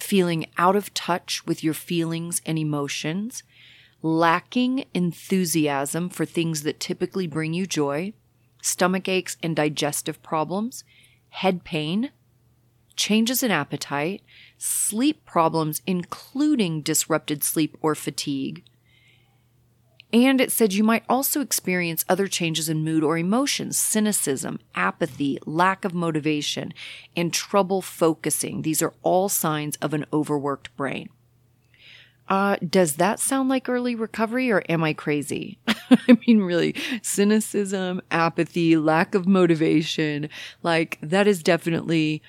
feeling 0.00 0.46
out 0.56 0.76
of 0.76 0.94
touch 0.94 1.44
with 1.46 1.62
your 1.62 1.74
feelings 1.74 2.40
and 2.46 2.58
emotions, 2.58 3.42
lacking 4.00 4.84
enthusiasm 4.94 6.08
for 6.08 6.24
things 6.24 6.62
that 6.62 6.80
typically 6.80 7.26
bring 7.26 7.52
you 7.52 7.66
joy, 7.66 8.12
stomach 8.62 9.08
aches 9.08 9.36
and 9.42 9.54
digestive 9.54 10.22
problems, 10.22 10.84
head 11.30 11.64
pain, 11.64 12.10
changes 12.96 13.42
in 13.42 13.50
appetite, 13.50 14.22
sleep 14.64 15.26
problems, 15.26 15.82
including 15.86 16.80
disrupted 16.80 17.44
sleep 17.44 17.76
or 17.82 17.94
fatigue. 17.94 18.64
And 20.10 20.40
it 20.40 20.50
said 20.50 20.72
you 20.72 20.82
might 20.82 21.04
also 21.08 21.40
experience 21.40 22.04
other 22.08 22.28
changes 22.28 22.68
in 22.68 22.84
mood 22.84 23.04
or 23.04 23.18
emotions, 23.18 23.76
cynicism, 23.76 24.58
apathy, 24.74 25.38
lack 25.44 25.84
of 25.84 25.92
motivation, 25.92 26.72
and 27.14 27.32
trouble 27.32 27.82
focusing. 27.82 28.62
These 28.62 28.80
are 28.80 28.94
all 29.02 29.28
signs 29.28 29.76
of 29.82 29.92
an 29.92 30.06
overworked 30.12 30.74
brain. 30.76 31.10
Uh, 32.26 32.56
does 32.56 32.96
that 32.96 33.20
sound 33.20 33.50
like 33.50 33.68
early 33.68 33.94
recovery 33.94 34.50
or 34.50 34.62
am 34.68 34.82
I 34.82 34.94
crazy? 34.94 35.58
I 35.68 36.16
mean, 36.26 36.40
really, 36.40 36.74
cynicism, 37.02 38.00
apathy, 38.10 38.78
lack 38.78 39.14
of 39.14 39.26
motivation, 39.26 40.30
like 40.62 40.98
that 41.02 41.26
is 41.26 41.42
definitely 41.42 42.22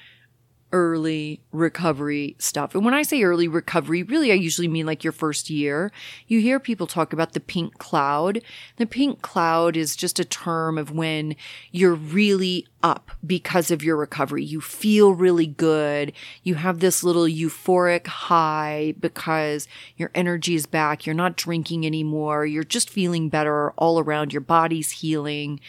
early 0.72 1.42
recovery 1.52 2.36
stuff. 2.40 2.76
And 2.76 2.84
when 2.84 2.94
I 2.94 3.04
say 3.04 3.24
early 3.24 3.48
recovery, 3.48 4.04
really, 4.04 4.32
I 4.32 4.36
usually 4.36 4.68
mean 4.68 4.86
like 4.86 5.04
your 5.04 5.14
first 5.14 5.50
year. 5.50 5.92
You 6.28 6.42
hear 6.42 6.60
people 6.60 6.88
talk 6.88 7.14
about 7.14 7.34
the 7.34 7.40
pink 7.40 7.78
cloud. 7.78 8.42
The 8.78 8.86
pink 8.86 9.22
cloud 9.22 9.78
is 9.78 9.96
just 9.96 10.20
a 10.20 10.26
term 10.26 10.78
of 10.78 10.92
when 10.92 11.36
you're 11.72 11.94
really 11.94 12.68
up 12.84 13.12
because 13.26 13.72
of 13.72 13.84
your 13.84 13.96
recovery. 13.96 14.44
You 14.44 14.60
feel 14.60 15.14
really 15.14 15.48
good. 15.48 16.12
You 16.44 16.56
have 16.56 16.80
this 16.80 17.04
little 17.04 17.26
euphoric 17.26 18.08
high 18.08 18.96
because 19.00 19.68
your 19.96 20.12
energy 20.14 20.56
is 20.56 20.66
back. 20.66 21.06
You're 21.06 21.16
not 21.16 21.38
drinking 21.38 21.86
anymore. 21.86 22.46
You're 22.46 22.64
just 22.64 22.90
feeling 22.90 23.30
better 23.30 23.72
all 23.72 24.00
around. 24.00 24.34
Your 24.34 24.42
body's 24.42 24.92
healing. 24.92 25.60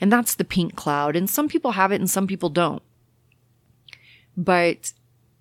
And 0.00 0.12
that's 0.12 0.34
the 0.34 0.44
pink 0.44 0.76
cloud. 0.76 1.16
And 1.16 1.30
some 1.30 1.48
people 1.48 1.72
have 1.72 1.92
it 1.92 2.00
and 2.00 2.10
some 2.10 2.26
people 2.26 2.48
don't. 2.48 2.82
But, 4.36 4.92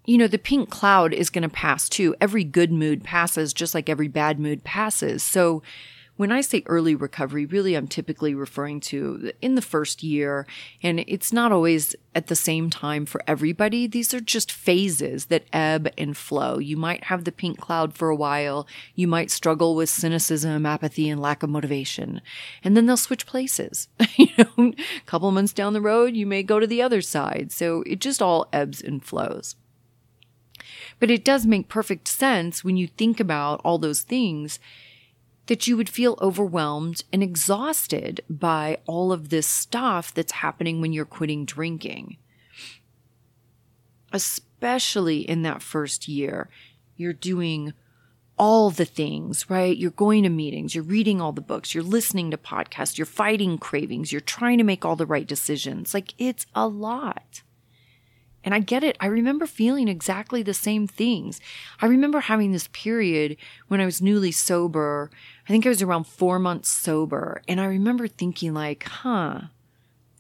you 0.06 0.18
know, 0.18 0.28
the 0.28 0.38
pink 0.38 0.70
cloud 0.70 1.14
is 1.14 1.30
going 1.30 1.44
to 1.44 1.50
pass 1.50 1.88
too. 1.88 2.16
Every 2.20 2.44
good 2.44 2.72
mood 2.72 3.04
passes 3.04 3.54
just 3.54 3.74
like 3.74 3.90
every 3.90 4.08
bad 4.08 4.40
mood 4.40 4.64
passes. 4.64 5.24
So, 5.24 5.64
when 6.22 6.32
I 6.32 6.42
say 6.42 6.62
early 6.68 6.94
recovery, 6.94 7.48
really 7.48 7.74
I'm 7.74 7.88
typically 7.88 8.36
referring 8.36 8.80
to 8.82 9.32
in 9.42 9.56
the 9.56 9.62
first 9.62 10.04
year, 10.04 10.46
and 10.84 11.00
it's 11.08 11.34
not 11.34 11.52
always 11.52 11.96
at 12.14 12.28
the 12.28 12.36
same 12.36 12.70
time 12.70 13.08
for 13.08 13.24
everybody. 13.26 13.88
These 13.88 14.14
are 14.14 14.20
just 14.20 14.52
phases 14.52 15.26
that 15.26 15.46
ebb 15.52 15.90
and 15.98 16.16
flow. 16.16 16.60
You 16.60 16.78
might 16.78 17.06
have 17.06 17.24
the 17.24 17.32
pink 17.32 17.60
cloud 17.60 17.96
for 17.96 18.10
a 18.10 18.16
while, 18.16 18.68
you 18.94 19.08
might 19.08 19.32
struggle 19.32 19.76
with 19.76 19.90
cynicism, 19.90 20.64
apathy, 20.64 21.10
and 21.10 21.20
lack 21.20 21.42
of 21.42 21.50
motivation, 21.50 22.22
and 22.64 22.78
then 22.78 22.86
they'll 22.86 22.98
switch 22.98 23.26
places. 23.26 23.88
you 24.16 24.28
know, 24.38 24.74
a 24.78 25.02
couple 25.08 25.32
months 25.32 25.54
down 25.54 25.74
the 25.74 25.82
road, 25.82 26.16
you 26.16 26.28
may 26.28 26.44
go 26.44 26.60
to 26.60 26.68
the 26.68 26.84
other 26.84 27.02
side. 27.02 27.52
So 27.52 27.84
it 27.88 28.00
just 28.00 28.22
all 28.22 28.48
ebbs 28.54 28.80
and 28.80 29.04
flows. 29.04 29.56
But 31.00 31.10
it 31.10 31.26
does 31.26 31.48
make 31.48 31.68
perfect 31.68 32.08
sense 32.08 32.64
when 32.64 32.78
you 32.78 32.86
think 32.86 33.20
about 33.20 33.60
all 33.64 33.80
those 33.80 34.02
things 34.02 34.60
that 35.48 35.68
you 35.68 35.76
would 35.76 35.90
feel 35.90 36.18
overwhelmed 36.22 37.04
and 37.12 37.24
exhausted 37.24 38.22
by 38.30 38.78
all 38.86 39.12
of 39.12 39.30
this 39.30 39.48
stuff 39.48 40.14
that's 40.14 40.34
happening 40.34 40.82
when 40.82 40.94
you're 40.94 41.06
quitting 41.06 41.46
drinking. 41.46 42.18
Especially 44.14 45.20
in 45.28 45.42
that 45.42 45.62
first 45.62 46.08
year, 46.08 46.50
you're 46.96 47.14
doing 47.14 47.74
all 48.38 48.72
the 48.72 48.86
things, 48.86 49.50
right? 49.50 49.78
You're 49.78 49.92
going 49.92 50.24
to 50.24 50.30
meetings, 50.30 50.74
you're 50.74 50.84
reading 50.84 51.22
all 51.22 51.32
the 51.32 51.42
books, 51.42 51.76
you're 51.76 51.84
listening 51.84 52.32
to 52.32 52.38
podcasts, 52.38 52.98
you're 52.98 53.06
fighting 53.06 53.58
cravings, 53.58 54.12
you're 54.12 54.22
trying 54.22 54.58
to 54.58 54.64
make 54.64 54.84
all 54.84 54.96
the 54.96 55.06
right 55.06 55.28
decisions. 55.28 55.94
Like 55.94 56.14
it's 56.18 56.46
a 56.56 56.68
lot. 56.68 57.44
And 58.44 58.56
I 58.56 58.60
get 58.60 58.84
it. 58.84 58.98
I 59.00 59.06
remember 59.06 59.46
feeling 59.46 59.88
exactly 59.88 60.42
the 60.42 60.54
same 60.54 60.88
things. 60.88 61.40
I 61.80 61.86
remember 61.86 62.22
having 62.22 62.52
this 62.52 62.68
period 62.70 63.38
when 63.68 63.80
I 63.80 63.86
was 63.86 64.02
newly 64.02 64.32
sober. 64.32 65.12
I 65.48 65.52
think 65.52 65.66
I 65.66 65.70
was 65.70 65.82
around 65.82 66.06
four 66.06 66.40
months 66.40 66.70
sober. 66.70 67.42
And 67.48 67.62
I 67.62 67.66
remember 67.66 68.08
thinking, 68.08 68.54
like, 68.54 68.84
huh, 68.84 69.42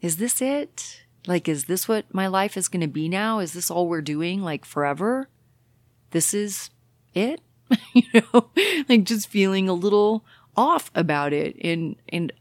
is 0.01 0.17
this 0.17 0.41
it? 0.41 1.03
Like, 1.27 1.47
is 1.47 1.65
this 1.65 1.87
what 1.87 2.13
my 2.13 2.27
life 2.27 2.57
is 2.57 2.67
going 2.67 2.81
to 2.81 2.87
be 2.87 3.09
now? 3.09 3.39
Is 3.39 3.53
this 3.53 3.71
all 3.71 3.87
we're 3.87 4.01
doing, 4.01 4.41
like, 4.41 4.65
forever? 4.65 5.27
This 6.11 6.33
is 6.33 6.69
it? 7.13 7.41
you 7.93 8.03
know, 8.13 8.49
like 8.89 9.03
just 9.03 9.29
feeling 9.29 9.69
a 9.69 9.73
little 9.73 10.25
off 10.57 10.91
about 10.93 11.33
it. 11.33 11.55
And, 11.63 11.95
and 12.09 12.33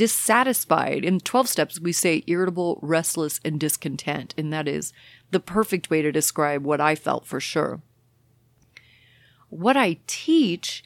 dissatisfied. 0.00 1.04
In 1.04 1.20
12 1.20 1.46
steps, 1.46 1.78
we 1.78 1.92
say 1.92 2.24
irritable, 2.26 2.78
restless, 2.80 3.38
and 3.44 3.60
discontent. 3.60 4.32
And 4.38 4.50
that 4.50 4.66
is 4.66 4.94
the 5.30 5.40
perfect 5.40 5.90
way 5.90 6.00
to 6.00 6.10
describe 6.10 6.64
what 6.64 6.80
I 6.80 6.94
felt 6.94 7.26
for 7.26 7.38
sure. 7.38 7.82
What 9.50 9.76
I 9.76 9.98
teach 10.06 10.82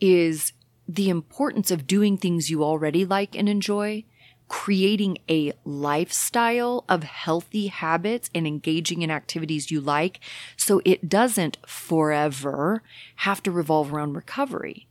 is 0.00 0.52
the 0.88 1.08
importance 1.10 1.70
of 1.70 1.86
doing 1.86 2.16
things 2.16 2.50
you 2.50 2.64
already 2.64 3.04
like 3.04 3.36
and 3.36 3.48
enjoy, 3.48 4.02
creating 4.48 5.18
a 5.30 5.52
lifestyle 5.64 6.84
of 6.88 7.04
healthy 7.04 7.68
habits 7.68 8.30
and 8.34 8.48
engaging 8.48 9.02
in 9.02 9.12
activities 9.12 9.70
you 9.70 9.80
like 9.80 10.18
so 10.56 10.82
it 10.84 11.08
doesn't 11.08 11.56
forever 11.68 12.82
have 13.16 13.40
to 13.44 13.52
revolve 13.52 13.92
around 13.92 14.14
recovery 14.14 14.88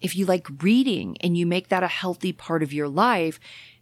if 0.00 0.16
you 0.16 0.26
like 0.26 0.46
reading 0.62 1.16
and 1.20 1.36
you 1.36 1.46
make 1.46 1.68
that 1.68 1.82
a 1.82 1.88
healthy 1.88 2.32
part 2.32 2.62
of 2.62 2.72
your 2.72 2.88
life, 2.88 3.38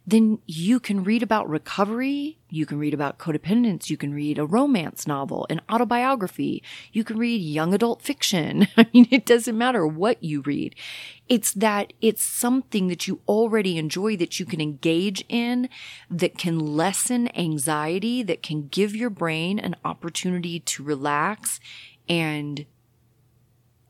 then 0.09 0.39
you 0.47 0.79
can 0.79 1.03
read 1.03 1.21
about 1.21 1.47
recovery. 1.47 2.39
You 2.49 2.65
can 2.65 2.79
read 2.79 2.95
about 2.95 3.19
codependence. 3.19 3.91
You 3.91 3.97
can 3.97 4.11
read 4.11 4.39
a 4.39 4.45
romance 4.45 5.05
novel, 5.05 5.45
an 5.51 5.61
autobiography. 5.71 6.63
You 6.91 7.03
can 7.03 7.17
read 7.17 7.41
young 7.41 7.75
adult 7.75 8.01
fiction. 8.01 8.67
I 8.77 8.87
mean, 8.91 9.07
it 9.11 9.25
doesn't 9.25 9.57
matter 9.57 9.85
what 9.85 10.23
you 10.23 10.41
read. 10.41 10.75
It's 11.27 11.53
that 11.53 11.93
it's 12.01 12.23
something 12.23 12.87
that 12.87 13.07
you 13.07 13.21
already 13.27 13.77
enjoy 13.77 14.17
that 14.17 14.39
you 14.39 14.47
can 14.47 14.59
engage 14.59 15.23
in 15.29 15.69
that 16.09 16.39
can 16.39 16.57
lessen 16.57 17.29
anxiety, 17.37 18.23
that 18.23 18.41
can 18.41 18.67
give 18.67 18.95
your 18.95 19.11
brain 19.11 19.59
an 19.59 19.75
opportunity 19.85 20.59
to 20.59 20.83
relax 20.83 21.59
and 22.07 22.65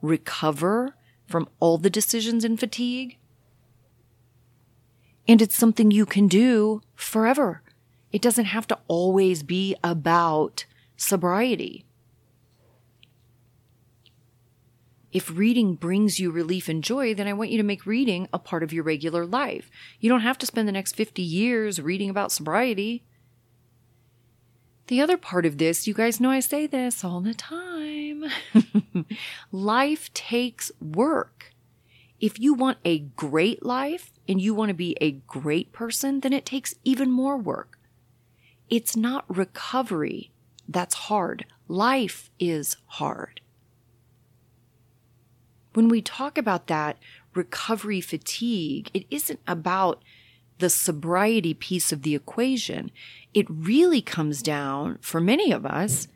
recover 0.02 0.96
from 1.30 1.48
all 1.60 1.78
the 1.78 1.90
decisions 1.90 2.44
and 2.44 2.60
fatigue. 2.60 3.18
And 5.28 5.42
it's 5.42 5.56
something 5.56 5.92
you 5.92 6.08
can 6.08 6.28
do 6.28 6.82
forever. 6.96 7.62
It 8.12 8.22
doesn't 8.22 8.46
have 8.46 8.68
to 8.68 8.80
always 8.88 9.44
be 9.44 9.76
about 9.84 10.66
sobriety. 10.98 11.86
If 15.12 15.36
reading 15.36 15.76
brings 15.76 16.20
you 16.20 16.32
relief 16.32 16.68
and 16.68 16.84
joy, 16.84 17.14
then 17.14 17.28
I 17.28 17.34
want 17.34 17.52
you 17.52 17.58
to 17.58 17.64
make 17.64 17.86
reading 17.86 18.28
a 18.34 18.40
part 18.40 18.64
of 18.64 18.74
your 18.74 18.84
regular 18.84 19.26
life. 19.26 19.70
You 20.00 20.10
don't 20.10 20.22
have 20.22 20.38
to 20.40 20.46
spend 20.46 20.68
the 20.68 20.72
next 20.72 20.96
50 20.96 21.22
years 21.22 21.82
reading 21.82 22.10
about 22.10 22.32
sobriety. 22.32 23.04
The 24.88 25.02
other 25.02 25.18
part 25.18 25.46
of 25.46 25.60
this, 25.60 25.88
you 25.88 25.94
guys 25.94 26.20
know 26.20 26.32
I 26.32 26.40
say 26.40 26.66
this 26.66 27.04
all 27.04 27.22
the 27.22 27.36
time. 27.36 27.69
life 29.52 30.14
takes 30.14 30.72
work. 30.82 31.54
If 32.20 32.40
you 32.40 32.54
want 32.54 32.80
a 32.84 33.00
great 33.00 33.66
life 33.66 34.12
and 34.28 34.42
you 34.42 34.54
want 34.54 34.70
to 34.70 34.76
be 34.76 34.98
a 35.00 35.12
great 35.12 35.72
person, 35.72 36.20
then 36.20 36.34
it 36.34 36.46
takes 36.46 36.76
even 36.84 37.12
more 37.12 37.38
work. 37.38 37.80
It's 38.70 38.96
not 38.96 39.26
recovery 39.34 40.32
that's 40.70 40.94
hard. 40.94 41.46
Life 41.68 42.30
is 42.40 42.78
hard. 42.86 43.42
When 45.74 45.90
we 45.90 46.02
talk 46.02 46.38
about 46.38 46.68
that 46.68 46.98
recovery 47.34 48.02
fatigue, 48.02 48.92
it 48.94 49.06
isn't 49.10 49.40
about 49.48 50.04
the 50.60 50.70
sobriety 50.70 51.54
piece 51.54 51.92
of 51.92 52.04
the 52.04 52.14
equation, 52.14 52.92
it 53.34 53.48
really 53.50 54.02
comes 54.02 54.42
down 54.42 54.98
for 55.02 55.22
many 55.22 55.52
of 55.52 55.66
us. 55.66 56.08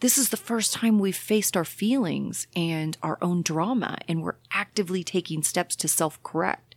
This 0.00 0.16
is 0.16 0.28
the 0.28 0.36
first 0.36 0.72
time 0.74 0.98
we've 0.98 1.16
faced 1.16 1.56
our 1.56 1.64
feelings 1.64 2.46
and 2.54 2.96
our 3.02 3.18
own 3.20 3.42
drama, 3.42 3.98
and 4.06 4.22
we're 4.22 4.36
actively 4.52 5.02
taking 5.02 5.42
steps 5.42 5.74
to 5.76 5.88
self 5.88 6.22
correct. 6.22 6.76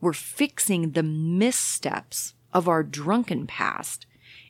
We're 0.00 0.14
fixing 0.14 0.92
the 0.92 1.02
missteps 1.02 2.34
of 2.54 2.66
our 2.68 2.82
drunken 2.82 3.46
past. 3.46 4.06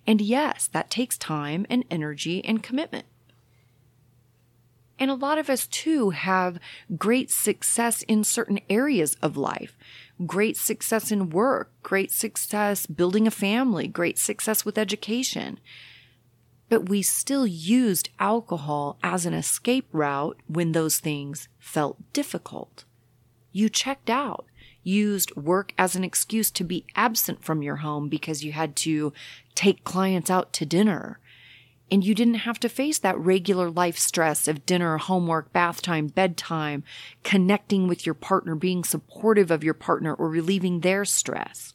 And 0.06 0.20
yes, 0.20 0.68
that 0.68 0.90
takes 0.90 1.18
time 1.18 1.66
and 1.68 1.84
energy 1.90 2.44
and 2.44 2.62
commitment. 2.62 3.06
And 4.98 5.10
a 5.10 5.14
lot 5.14 5.38
of 5.38 5.50
us 5.50 5.66
too 5.66 6.10
have 6.10 6.60
great 6.96 7.30
success 7.30 8.02
in 8.02 8.24
certain 8.24 8.60
areas 8.70 9.16
of 9.20 9.36
life 9.36 9.76
great 10.24 10.56
success 10.56 11.12
in 11.12 11.28
work, 11.28 11.70
great 11.82 12.10
success 12.10 12.86
building 12.86 13.26
a 13.26 13.30
family, 13.30 13.86
great 13.86 14.16
success 14.16 14.64
with 14.64 14.78
education. 14.78 15.58
But 16.68 16.88
we 16.88 17.02
still 17.02 17.46
used 17.46 18.10
alcohol 18.18 18.98
as 19.02 19.24
an 19.24 19.34
escape 19.34 19.86
route 19.92 20.40
when 20.46 20.72
those 20.72 20.98
things 20.98 21.48
felt 21.58 22.12
difficult. 22.12 22.84
You 23.52 23.68
checked 23.68 24.10
out, 24.10 24.46
used 24.82 25.34
work 25.36 25.72
as 25.78 25.94
an 25.96 26.04
excuse 26.04 26.50
to 26.52 26.64
be 26.64 26.86
absent 26.94 27.44
from 27.44 27.62
your 27.62 27.76
home 27.76 28.08
because 28.08 28.44
you 28.44 28.52
had 28.52 28.76
to 28.76 29.12
take 29.54 29.84
clients 29.84 30.30
out 30.30 30.52
to 30.54 30.66
dinner 30.66 31.20
and 31.90 32.04
you 32.04 32.14
didn't 32.14 32.34
have 32.34 32.58
to 32.60 32.68
face 32.68 32.98
that 32.98 33.18
regular 33.18 33.70
life 33.70 33.98
stress 33.98 34.48
of 34.48 34.66
dinner, 34.66 34.98
homework, 34.98 35.52
bath 35.52 35.80
time, 35.82 36.08
bedtime, 36.08 36.82
connecting 37.22 37.86
with 37.86 38.04
your 38.04 38.14
partner, 38.14 38.54
being 38.54 38.82
supportive 38.82 39.50
of 39.50 39.62
your 39.62 39.74
partner, 39.74 40.12
or 40.12 40.28
relieving 40.28 40.80
their 40.80 41.04
stress. 41.04 41.74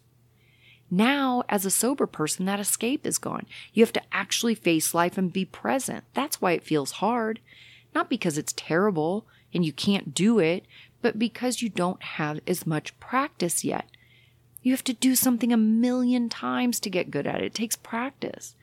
Now, 0.92 1.44
as 1.48 1.66
a 1.66 1.72
sober 1.72 2.06
person, 2.06 2.46
that 2.46 2.60
escape 2.60 3.06
is 3.08 3.18
gone. 3.18 3.46
You 3.74 3.82
have 3.84 3.94
to 3.94 4.02
actually 4.12 4.56
face 4.56 4.94
life 4.94 5.18
and 5.18 5.32
be 5.32 5.46
present. 5.46 6.04
That's 6.14 6.42
why 6.42 6.52
it 6.52 6.64
feels 6.64 6.92
hard. 6.94 7.40
Not 7.96 8.10
because 8.10 8.38
it's 8.38 8.54
terrible 8.56 9.26
and 9.54 9.66
you 9.66 9.72
can't 9.72 10.14
do 10.14 10.38
it, 10.38 10.66
but 11.02 11.18
because 11.18 11.62
you 11.62 11.70
don't 11.70 12.04
have 12.04 12.42
as 12.46 12.68
much 12.68 13.00
practice 13.00 13.64
yet. 13.64 13.88
You 14.62 14.74
have 14.74 14.84
to 14.84 14.94
do 14.94 15.16
something 15.16 15.52
a 15.52 15.58
million 15.58 16.30
times 16.30 16.80
to 16.82 16.90
get 16.90 17.10
good 17.10 17.26
at 17.26 17.42
it. 17.42 17.46
It 17.46 17.54
takes 17.56 17.76
practice 17.76 18.56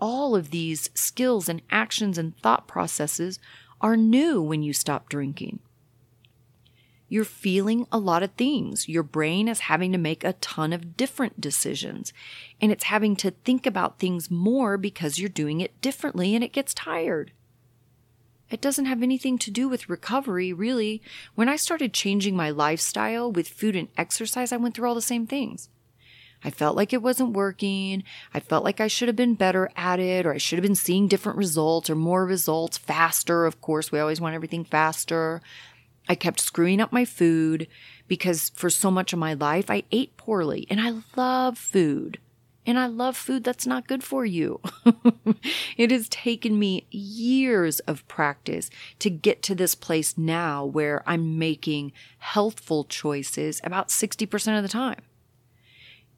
all 0.00 0.34
of 0.34 0.50
these 0.50 0.90
skills 0.94 1.48
and 1.48 1.62
actions 1.70 2.18
and 2.18 2.36
thought 2.38 2.66
processes 2.66 3.38
are 3.80 3.96
new 3.96 4.40
when 4.40 4.62
you 4.62 4.72
stop 4.72 5.08
drinking. 5.08 5.60
You're 7.10 7.24
feeling 7.24 7.88
a 7.90 7.98
lot 7.98 8.22
of 8.22 8.30
things. 8.34 8.88
Your 8.88 9.02
brain 9.02 9.48
is 9.48 9.60
having 9.60 9.90
to 9.90 9.98
make 9.98 10.22
a 10.22 10.34
ton 10.34 10.72
of 10.72 10.96
different 10.96 11.40
decisions, 11.40 12.12
and 12.60 12.70
it's 12.70 12.84
having 12.84 13.16
to 13.16 13.32
think 13.32 13.66
about 13.66 13.98
things 13.98 14.30
more 14.30 14.78
because 14.78 15.18
you're 15.18 15.28
doing 15.28 15.60
it 15.60 15.78
differently 15.82 16.36
and 16.36 16.44
it 16.44 16.52
gets 16.52 16.72
tired. 16.72 17.32
It 18.48 18.60
doesn't 18.60 18.86
have 18.86 19.02
anything 19.02 19.38
to 19.38 19.50
do 19.50 19.68
with 19.68 19.88
recovery, 19.88 20.52
really. 20.52 21.02
When 21.34 21.48
I 21.48 21.56
started 21.56 21.92
changing 21.92 22.36
my 22.36 22.50
lifestyle 22.50 23.30
with 23.30 23.48
food 23.48 23.74
and 23.74 23.88
exercise, 23.96 24.52
I 24.52 24.56
went 24.56 24.76
through 24.76 24.88
all 24.88 24.94
the 24.94 25.02
same 25.02 25.26
things. 25.26 25.68
I 26.42 26.50
felt 26.50 26.76
like 26.76 26.92
it 26.92 27.02
wasn't 27.02 27.34
working. 27.34 28.02
I 28.32 28.40
felt 28.40 28.64
like 28.64 28.80
I 28.80 28.86
should 28.86 29.08
have 29.08 29.16
been 29.16 29.34
better 29.34 29.70
at 29.76 30.00
it, 30.00 30.26
or 30.26 30.32
I 30.32 30.38
should 30.38 30.58
have 30.58 30.64
been 30.64 30.74
seeing 30.74 31.06
different 31.06 31.38
results 31.38 31.90
or 31.90 31.96
more 31.96 32.24
results 32.24 32.78
faster. 32.78 33.46
Of 33.46 33.60
course, 33.60 33.92
we 33.92 33.98
always 33.98 34.20
want 34.20 34.34
everything 34.34 34.64
faster. 34.64 35.42
I 36.10 36.16
kept 36.16 36.40
screwing 36.40 36.80
up 36.80 36.90
my 36.90 37.04
food 37.04 37.68
because 38.08 38.48
for 38.48 38.68
so 38.68 38.90
much 38.90 39.12
of 39.12 39.20
my 39.20 39.32
life, 39.32 39.70
I 39.70 39.84
ate 39.92 40.16
poorly 40.16 40.66
and 40.68 40.80
I 40.80 41.02
love 41.14 41.56
food. 41.56 42.18
And 42.66 42.80
I 42.80 42.86
love 42.86 43.16
food 43.16 43.44
that's 43.44 43.64
not 43.64 43.86
good 43.86 44.02
for 44.02 44.24
you. 44.24 44.60
it 45.76 45.92
has 45.92 46.08
taken 46.08 46.58
me 46.58 46.88
years 46.90 47.78
of 47.80 48.06
practice 48.08 48.70
to 48.98 49.08
get 49.08 49.40
to 49.44 49.54
this 49.54 49.76
place 49.76 50.18
now 50.18 50.64
where 50.64 51.04
I'm 51.06 51.38
making 51.38 51.92
healthful 52.18 52.82
choices 52.86 53.60
about 53.62 53.86
60% 53.86 54.56
of 54.56 54.64
the 54.64 54.68
time. 54.68 55.02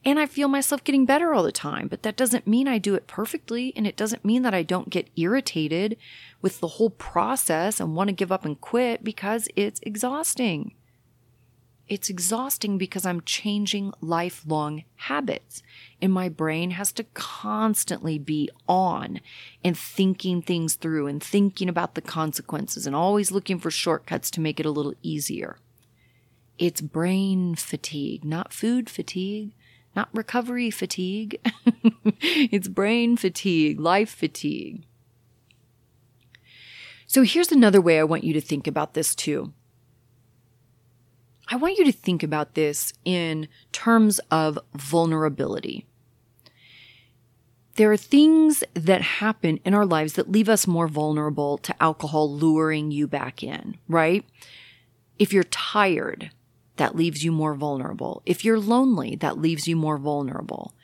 And 0.05 0.19
I 0.19 0.27
feel 0.27 0.49
myself 0.49 0.83
getting 0.83 1.07
better 1.07 1.33
all 1.33 1.45
the 1.45 1.53
time, 1.53 1.87
but 1.87 2.03
that 2.03 2.17
doesn't 2.17 2.47
mean 2.47 2.67
I 2.67 2.79
do 2.79 2.95
it 2.95 3.07
perfectly. 3.07 3.73
And 3.77 3.87
it 3.87 3.97
doesn't 3.97 4.25
mean 4.25 4.43
that 4.43 4.55
I 4.55 4.65
don't 4.65 4.91
get 4.91 5.11
irritated 5.17 5.97
with 6.41 6.59
the 6.59 6.69
whole 6.69 6.91
process 6.91 7.79
and 7.79 7.95
want 7.95 8.09
to 8.09 8.13
give 8.13 8.33
up 8.33 8.45
and 8.45 8.61
quit 8.61 9.05
because 9.05 9.49
it's 9.55 9.81
exhausting. 9.85 10.75
It's 11.89 12.11
exhausting 12.11 12.79
because 12.79 13.05
I'm 13.05 13.21
changing 13.21 13.93
lifelong 14.01 14.85
habits 14.97 15.63
and 16.01 16.13
my 16.13 16.29
brain 16.29 16.73
has 16.73 16.91
to 16.93 17.05
constantly 17.13 18.19
be 18.19 18.49
on 18.69 19.21
and 19.63 19.77
thinking 19.77 20.43
things 20.43 20.75
through 20.75 21.07
and 21.07 21.23
thinking 21.23 21.69
about 21.69 21.95
the 21.95 22.01
consequences 22.01 22.87
and 22.87 22.97
always 22.97 23.31
looking 23.31 23.59
for 23.59 23.71
shortcuts 23.71 24.31
to 24.33 24.41
make 24.41 24.59
it 24.59 24.67
a 24.67 24.71
little 24.71 24.95
easier. 25.03 25.59
It's 26.59 26.81
brain 26.81 27.57
fatigue, 27.57 28.25
not 28.25 28.53
food 28.53 28.89
fatigue 28.89 29.53
not 29.95 30.09
recovery 30.13 30.71
fatigue. 30.71 31.41
it's 32.21 32.69
brain 32.69 33.17
fatigue, 33.17 33.81
life 33.81 34.11
fatigue. 34.11 34.85
So 37.07 37.23
here's 37.23 37.53
another 37.53 37.81
way 37.81 38.01
I 38.01 38.05
want 38.05 38.25
you 38.25 38.33
to 38.33 38.41
think 38.41 38.67
about 38.67 38.95
this 38.95 39.15
too. 39.15 39.53
I 41.49 41.57
want 41.57 41.77
you 41.77 41.85
to 41.85 41.93
think 41.93 42.23
about 42.23 42.55
this 42.55 42.95
in 43.05 43.49
terms 43.73 44.19
of 44.31 44.59
vulnerability. 44.75 45.85
There 47.77 47.93
are 47.93 47.97
things 47.97 48.65
that 48.75 49.03
happen 49.03 49.59
in 49.65 49.75
our 49.75 49.85
lives 49.85 50.15
that 50.15 50.31
leave 50.31 50.49
us 50.49 50.67
more 50.67 50.89
vulnerable 50.89 51.59
to 51.59 51.83
alcohol 51.83 52.33
luring 52.33 52.91
you 52.91 53.07
back 53.07 53.43
in, 53.43 53.77
right? 53.89 54.25
If 55.19 55.33
you're 55.33 55.45
tired, 55.45 56.31
that 56.83 56.97
leaves 56.97 57.23
you 57.23 57.31
more 57.31 57.55
vulnerable. 57.55 58.23
If 58.27 58.45
you're 58.45 58.59
lonely, 58.59 59.15
that 59.15 59.39
leaves 59.39 59.69
you 59.69 59.77
more 59.77 59.99
vulnerable. 59.99 60.75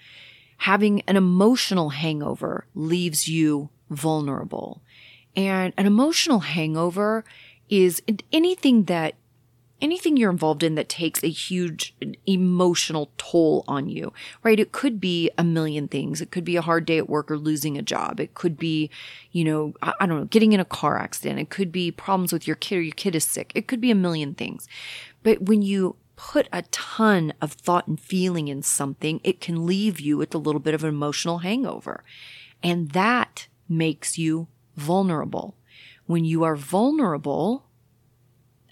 Having 0.58 1.00
an 1.08 1.16
emotional 1.16 1.88
hangover 1.88 2.66
leaves 2.72 3.26
you 3.26 3.70
vulnerable. 3.90 4.80
And 5.34 5.74
an 5.76 5.86
emotional 5.86 6.38
hangover 6.38 7.24
is 7.68 8.00
anything 8.32 8.84
that 8.84 9.16
anything 9.80 10.16
you're 10.16 10.30
involved 10.30 10.62
in 10.62 10.74
that 10.74 10.88
takes 10.88 11.22
a 11.22 11.28
huge 11.28 11.94
emotional 12.26 13.10
toll 13.16 13.64
on 13.68 13.88
you, 13.88 14.12
right? 14.42 14.58
It 14.58 14.72
could 14.72 15.00
be 15.00 15.30
a 15.38 15.44
million 15.44 15.88
things. 15.88 16.20
It 16.20 16.30
could 16.30 16.44
be 16.44 16.56
a 16.56 16.62
hard 16.62 16.84
day 16.84 16.98
at 16.98 17.08
work 17.08 17.30
or 17.30 17.38
losing 17.38 17.78
a 17.78 17.82
job. 17.82 18.18
It 18.20 18.34
could 18.34 18.58
be, 18.58 18.90
you 19.30 19.44
know, 19.44 19.74
I, 19.82 20.06
don't 20.06 20.20
know, 20.20 20.24
getting 20.24 20.52
in 20.52 20.60
a 20.60 20.64
car 20.64 20.98
accident. 20.98 21.38
It 21.38 21.50
could 21.50 21.70
be 21.70 21.90
problems 21.90 22.32
with 22.32 22.46
your 22.46 22.56
kid 22.56 22.78
or 22.78 22.82
your 22.82 22.94
kid 22.94 23.14
is 23.14 23.24
sick. 23.24 23.52
It 23.54 23.68
could 23.68 23.80
be 23.80 23.90
a 23.90 23.96
million 23.96 24.34
things. 24.34 24.66
But 25.22 25.42
when 25.42 25.62
you 25.62 25.96
put 26.16 26.48
a 26.52 26.62
ton 26.62 27.32
of 27.40 27.52
thought 27.52 27.86
and 27.86 27.98
feeling 27.98 28.48
in 28.48 28.62
something, 28.62 29.20
it 29.22 29.40
can 29.40 29.66
leave 29.66 30.00
you 30.00 30.16
with 30.16 30.34
a 30.34 30.38
little 30.38 30.60
bit 30.60 30.74
of 30.74 30.82
an 30.82 30.88
emotional 30.88 31.38
hangover. 31.38 32.02
And 32.62 32.90
that 32.90 33.46
makes 33.68 34.18
you 34.18 34.48
vulnerable. 34.76 35.54
When 36.06 36.24
you 36.24 36.42
are 36.42 36.56
vulnerable, 36.56 37.66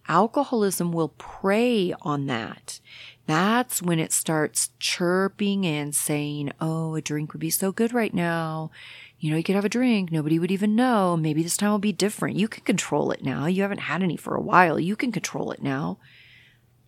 alcoholism 0.09 0.93
will 0.93 1.11
prey 1.11 1.95
on 2.03 2.27
that. 2.27 2.81
That's 3.27 3.83
when 3.83 3.99
it 3.99 4.13
starts 4.13 4.71
chirping 4.79 5.67
and 5.67 5.95
saying, 5.95 6.53
Oh, 6.61 6.95
a 6.95 7.01
drink 7.01 7.33
would 7.33 7.41
be 7.41 7.51
so 7.51 7.73
good 7.73 7.93
right 7.93 8.15
now. 8.15 8.71
You 9.19 9.31
know, 9.31 9.37
you 9.37 9.43
could 9.43 9.55
have 9.55 9.65
a 9.65 9.71
drink. 9.71 10.13
Nobody 10.13 10.39
would 10.39 10.51
even 10.51 10.77
know. 10.77 11.17
Maybe 11.17 11.43
this 11.43 11.57
time 11.57 11.71
will 11.71 11.79
be 11.79 11.93
different. 11.93 12.37
You 12.37 12.49
can 12.49 12.65
control 12.65 13.11
it 13.11 13.25
now. 13.25 13.47
You 13.47 13.63
haven't 13.63 13.79
had 13.79 14.03
any 14.03 14.17
for 14.17 14.35
a 14.35 14.41
while. 14.41 14.79
You 14.79 14.95
can 14.95 15.11
control 15.11 15.51
it 15.53 15.63
now. 15.63 15.99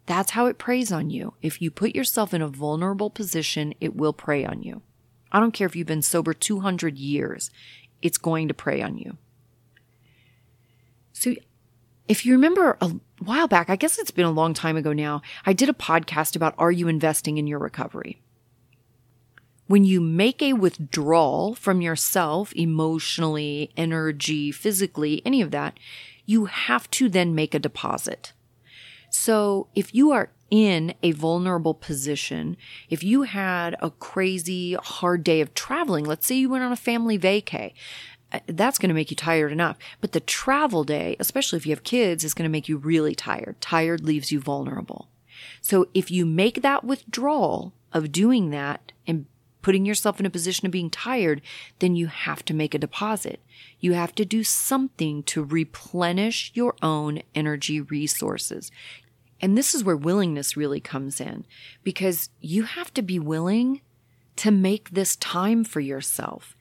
That's 0.09 0.31
how 0.31 0.47
it 0.47 0.57
preys 0.57 0.91
on 0.91 1.11
you. 1.11 1.35
If 1.43 1.61
you 1.61 1.71
put 1.71 1.95
yourself 1.95 2.33
in 2.33 2.41
a 2.41 2.49
vulnerable 2.49 3.11
position, 3.11 3.75
it 3.79 3.95
will 3.95 4.15
prey 4.15 4.43
on 4.43 4.63
you. 4.63 4.81
I 5.31 5.39
don't 5.39 5.53
care 5.53 5.67
if 5.67 5.77
you've 5.77 5.87
been 5.87 6.01
sober 6.01 6.33
200 6.33 6.97
years, 6.97 7.51
it's 8.01 8.17
going 8.17 8.49
to 8.49 8.55
prey 8.55 8.81
on 8.81 8.97
you. 8.97 9.19
So, 11.13 11.35
if 12.09 12.25
you 12.25 12.33
remember 12.33 12.79
a 12.81 12.93
while 13.23 13.49
back, 13.49 13.69
I 13.69 13.77
guess 13.77 13.99
it's 13.99 14.11
been 14.11 14.25
a 14.25 14.31
long 14.31 14.55
time 14.55 14.79
ago 14.79 14.95
now, 14.95 15.21
I 15.45 15.53
did 15.53 15.69
a 15.69 15.75
podcast 15.75 16.35
about 16.35 16.55
are 16.57 16.73
you 16.73 16.89
investing 16.89 17.37
in 17.37 17.47
your 17.47 17.59
recovery? 17.59 18.23
When 19.67 19.85
you 19.85 20.01
make 20.01 20.41
a 20.41 20.55
withdrawal 20.55 21.55
from 21.55 21.83
yourself, 21.83 22.55
emotionally, 22.57 23.73
energy, 23.77 24.53
physically, 24.53 25.21
any 25.27 25.43
of 25.43 25.51
that, 25.51 25.79
you 26.25 26.47
have 26.47 26.91
to 26.93 27.11
then 27.11 27.35
make 27.35 27.55
a 27.55 27.59
deposit. 27.59 28.33
So 29.11 29.69
if 29.75 29.95
you 29.95 30.13
are 30.13 30.31
in 30.51 30.95
a 31.03 31.13
vulnerable 31.13 31.75
position, 31.75 32.57
if 32.89 33.03
you 33.05 33.23
had 33.23 33.77
a 33.81 33.91
crazy 33.91 34.75
hard 34.75 35.25
day 35.25 35.41
of 35.41 35.55
traveling, 35.55 36.05
let's 36.05 36.27
say 36.27 36.37
you 36.37 36.51
went 36.51 36.65
on 36.65 36.73
a 36.73 36.77
family 36.77 37.19
vacay, 37.19 37.73
uh, 38.33 38.41
that's 38.47 38.79
going 38.79 38.89
to 38.89 38.95
make 38.95 39.11
you 39.11 39.17
tired 39.17 39.53
enough. 39.53 39.79
But 40.01 40.13
the 40.13 40.21
travel 40.21 40.85
day, 40.85 41.17
especially 41.19 41.57
if 41.57 41.67
you 41.67 41.73
have 41.73 41.85
kids, 41.85 42.25
is 42.25 42.35
going 42.35 42.45
to 42.45 42.53
make 42.53 42.69
you 42.69 42.77
really 42.77 43.15
tired. 43.15 43.61
Tired 43.61 44.05
leaves 44.05 44.31
you 44.31 44.41
vulnerable. 44.41 45.09
So 45.61 45.89
if 45.95 46.11
you 46.11 46.27
make 46.27 46.63
that 46.63 46.85
withdrawal 46.85 47.73
of 47.93 48.13
doing 48.13 48.51
that 48.51 48.93
and 49.07 49.27
putting 49.63 49.85
yourself 49.85 50.21
in 50.21 50.27
a 50.27 50.31
position 50.31 50.67
of 50.67 50.73
being 50.73 50.91
tired, 50.91 51.43
then 51.79 51.97
you 51.97 52.07
have 52.07 52.45
to 52.45 52.55
make 52.55 52.75
a 52.75 52.79
deposit. 52.79 53.41
You 53.81 53.93
have 53.93 54.15
to 54.17 54.25
do 54.25 54.43
something 54.45 55.23
to 55.25 55.43
replenish 55.43 56.51
your 56.55 56.75
own 56.83 57.23
energy 57.35 57.81
resources. 57.81 58.71
And 59.41 59.57
this 59.57 59.75
is 59.75 59.85
where 59.85 59.97
willingness 59.97 60.57
really 60.57 60.81
comes 60.81 61.21
in 61.21 61.47
because 61.85 62.29
you 62.41 62.65
have 62.65 62.93
to 62.95 63.03
be 63.03 63.19
willing 63.19 63.81
to 64.37 64.51
make 64.51 64.91
this 64.91 65.17
time 65.17 65.65
for 65.65 65.81
yourself. 65.81 66.57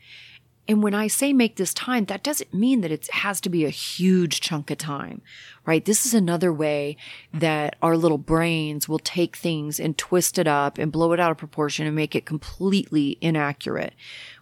And 0.68 0.84
when 0.84 0.94
I 0.94 1.08
say 1.08 1.32
make 1.32 1.56
this 1.56 1.74
time, 1.74 2.06
that 2.06 2.24
doesn't 2.24 2.54
mean 2.54 2.82
that 2.82 2.92
it 2.92 3.08
has 3.12 3.40
to 3.42 3.50
be 3.50 3.64
a 3.64 3.70
huge 3.70 4.42
chunk 4.42 4.70
of 4.70 4.78
time, 4.78 5.22
right? 5.66 5.84
This 5.84 6.06
is 6.06 6.14
another 6.14 6.52
way 6.52 6.98
that 7.34 7.78
our 7.82 7.96
little 7.96 8.18
brains 8.18 8.90
will 8.90 9.00
take 9.00 9.38
things 9.38 9.80
and 9.80 9.98
twist 9.98 10.38
it 10.38 10.48
up 10.48 10.78
and 10.78 10.92
blow 10.92 11.14
it 11.14 11.22
out 11.22 11.32
of 11.32 11.38
proportion 11.38 11.88
and 11.88 11.96
make 11.96 12.16
it 12.16 12.26
completely 12.26 13.18
inaccurate. 13.22 13.94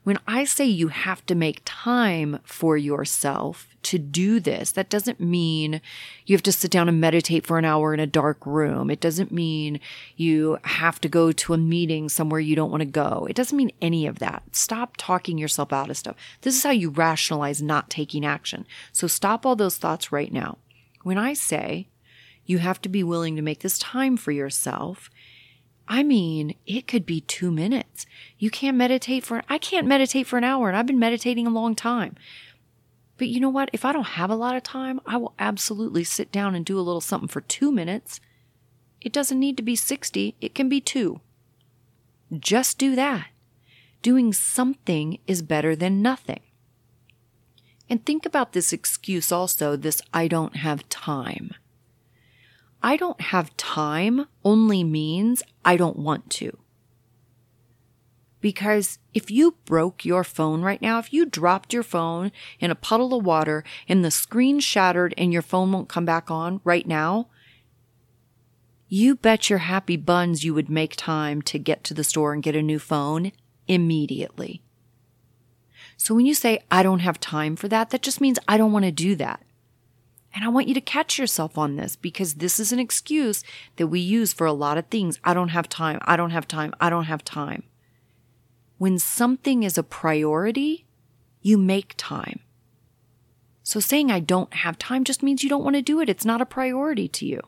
When 0.05 0.19
I 0.27 0.43
say 0.43 0.65
you 0.67 0.89
have 0.89 1.25
to 1.25 1.33
make 1.33 1.63
time 1.65 2.39
for 2.43 2.77
yourself 2.77 3.67
to 3.81 3.97
do 3.97 4.39
this, 4.39 4.71
that 4.73 4.87
doesn't 4.87 5.19
mean 5.19 5.81
you 6.27 6.35
have 6.35 6.43
to 6.43 6.51
sit 6.51 6.69
down 6.69 6.87
and 6.87 7.01
meditate 7.01 7.43
for 7.43 7.57
an 7.57 7.65
hour 7.65 7.91
in 7.91 7.99
a 7.99 8.05
dark 8.05 8.45
room. 8.45 8.91
It 8.91 8.99
doesn't 8.99 9.31
mean 9.31 9.79
you 10.15 10.59
have 10.63 11.01
to 11.01 11.09
go 11.09 11.31
to 11.31 11.55
a 11.55 11.57
meeting 11.57 12.07
somewhere 12.07 12.39
you 12.39 12.55
don't 12.55 12.69
want 12.69 12.81
to 12.81 12.85
go. 12.85 13.25
It 13.27 13.35
doesn't 13.35 13.57
mean 13.57 13.71
any 13.81 14.05
of 14.05 14.19
that. 14.19 14.43
Stop 14.51 14.93
talking 14.95 15.39
yourself 15.39 15.73
out 15.73 15.89
of 15.89 15.97
stuff. 15.97 16.15
This 16.41 16.55
is 16.55 16.61
how 16.61 16.69
you 16.69 16.91
rationalize 16.91 17.63
not 17.63 17.89
taking 17.89 18.23
action. 18.23 18.67
So 18.91 19.07
stop 19.07 19.43
all 19.43 19.55
those 19.55 19.77
thoughts 19.77 20.11
right 20.11 20.31
now. 20.31 20.59
When 21.01 21.17
I 21.17 21.33
say 21.33 21.87
you 22.45 22.59
have 22.59 22.79
to 22.83 22.89
be 22.89 23.03
willing 23.03 23.35
to 23.37 23.41
make 23.41 23.61
this 23.61 23.79
time 23.79 24.17
for 24.17 24.31
yourself, 24.31 25.09
I 25.87 26.03
mean, 26.03 26.55
it 26.65 26.87
could 26.87 27.05
be 27.05 27.21
two 27.21 27.51
minutes. 27.51 28.05
You 28.39 28.49
can't 28.49 28.77
meditate 28.77 29.23
for, 29.23 29.43
I 29.47 29.57
can't 29.57 29.87
meditate 29.87 30.27
for 30.27 30.37
an 30.37 30.43
hour 30.43 30.67
and 30.67 30.77
I've 30.77 30.87
been 30.87 30.99
meditating 30.99 31.45
a 31.45 31.51
long 31.51 31.75
time. 31.75 32.15
But 33.17 33.27
you 33.29 33.39
know 33.39 33.49
what? 33.49 33.69
If 33.71 33.85
I 33.85 33.93
don't 33.93 34.03
have 34.03 34.29
a 34.29 34.35
lot 34.35 34.55
of 34.55 34.63
time, 34.63 34.99
I 35.05 35.17
will 35.17 35.33
absolutely 35.39 36.03
sit 36.03 36.31
down 36.31 36.55
and 36.55 36.65
do 36.65 36.77
a 36.77 36.81
little 36.81 37.01
something 37.01 37.29
for 37.29 37.41
two 37.41 37.71
minutes. 37.71 38.19
It 38.99 39.13
doesn't 39.13 39.39
need 39.39 39.57
to 39.57 39.63
be 39.63 39.75
60, 39.75 40.35
it 40.41 40.55
can 40.55 40.67
be 40.67 40.81
two. 40.81 41.21
Just 42.37 42.77
do 42.77 42.95
that. 42.95 43.27
doing 44.01 44.31
something 44.33 45.17
is 45.25 45.41
better 45.41 45.75
than 45.75 46.01
nothing. 46.01 46.41
And 47.89 48.05
think 48.05 48.25
about 48.25 48.53
this 48.53 48.71
excuse 48.71 49.31
also 49.31 49.75
this 49.75 49.99
I 50.13 50.27
don't 50.27 50.57
have 50.57 50.87
time. 50.89 51.55
I 52.85 52.97
don't 52.97 53.19
have 53.19 53.57
time 53.57 54.27
only 54.43 54.83
means 54.83 55.41
I 55.65 55.75
don't 55.75 55.97
want 55.97 56.29
to. 56.41 56.59
Because 58.41 58.99
if 59.11 59.31
you 59.31 59.55
broke 59.65 60.05
your 60.05 60.23
phone 60.23 60.61
right 60.61 60.79
now, 60.79 60.99
if 60.99 61.11
you 61.11 61.25
dropped 61.25 61.73
your 61.73 61.81
phone 61.81 62.31
in 62.59 62.69
a 62.69 62.75
puddle 62.75 63.15
of 63.15 63.25
water 63.25 63.63
and 63.87 64.05
the 64.05 64.11
screen 64.11 64.59
shattered 64.59 65.15
and 65.17 65.33
your 65.33 65.41
phone 65.41 65.71
won't 65.71 65.89
come 65.89 66.05
back 66.05 66.29
on 66.29 66.61
right 66.63 66.85
now, 66.85 67.27
you 68.87 69.15
bet 69.15 69.49
your 69.49 69.59
happy 69.59 69.97
buns 69.97 70.43
you 70.43 70.53
would 70.53 70.69
make 70.69 70.95
time 70.95 71.41
to 71.41 71.57
get 71.57 71.83
to 71.85 71.95
the 71.95 72.03
store 72.03 72.33
and 72.33 72.43
get 72.43 72.55
a 72.55 72.61
new 72.61 72.77
phone 72.77 73.31
immediately. 73.67 74.61
So 75.97 76.13
when 76.13 76.27
you 76.27 76.35
say, 76.35 76.59
I 76.69 76.83
don't 76.83 76.99
have 76.99 77.19
time 77.19 77.55
for 77.55 77.67
that, 77.69 77.89
that 77.89 78.03
just 78.03 78.21
means 78.21 78.37
I 78.47 78.57
don't 78.57 78.71
want 78.71 78.85
to 78.85 78.91
do 78.91 79.15
that. 79.15 79.41
And 80.35 80.43
I 80.43 80.49
want 80.49 80.67
you 80.67 80.73
to 80.73 80.81
catch 80.81 81.17
yourself 81.17 81.57
on 81.57 81.77
this 81.77 81.95
because 81.95 82.35
this 82.35 82.59
is 82.59 82.73
an 82.73 82.79
excuse 82.79 83.41
that 83.77 83.87
we 83.87 84.01
use 84.01 84.33
for 84.33 84.45
a 84.45 84.51
lot 84.53 84.77
of 84.77 84.87
things. 84.87 85.17
I 85.23 85.33
don't 85.33 85.49
have 85.49 85.69
time. 85.69 85.99
I 86.01 86.17
don't 86.17 86.31
have 86.31 86.45
time. 86.47 86.73
I 86.79 86.89
don't 86.89 87.05
have 87.05 87.23
time. 87.23 87.63
When 88.77 88.99
something 88.99 89.63
is 89.63 89.77
a 89.77 89.83
priority, 89.83 90.85
you 91.41 91.57
make 91.57 91.93
time. 91.95 92.41
So 93.63 93.79
saying 93.79 94.11
I 94.11 94.19
don't 94.19 94.53
have 94.53 94.77
time 94.77 95.05
just 95.05 95.23
means 95.23 95.41
you 95.41 95.49
don't 95.49 95.63
want 95.63 95.77
to 95.77 95.81
do 95.81 96.01
it. 96.01 96.09
It's 96.09 96.25
not 96.25 96.41
a 96.41 96.45
priority 96.45 97.07
to 97.07 97.25
you. 97.25 97.39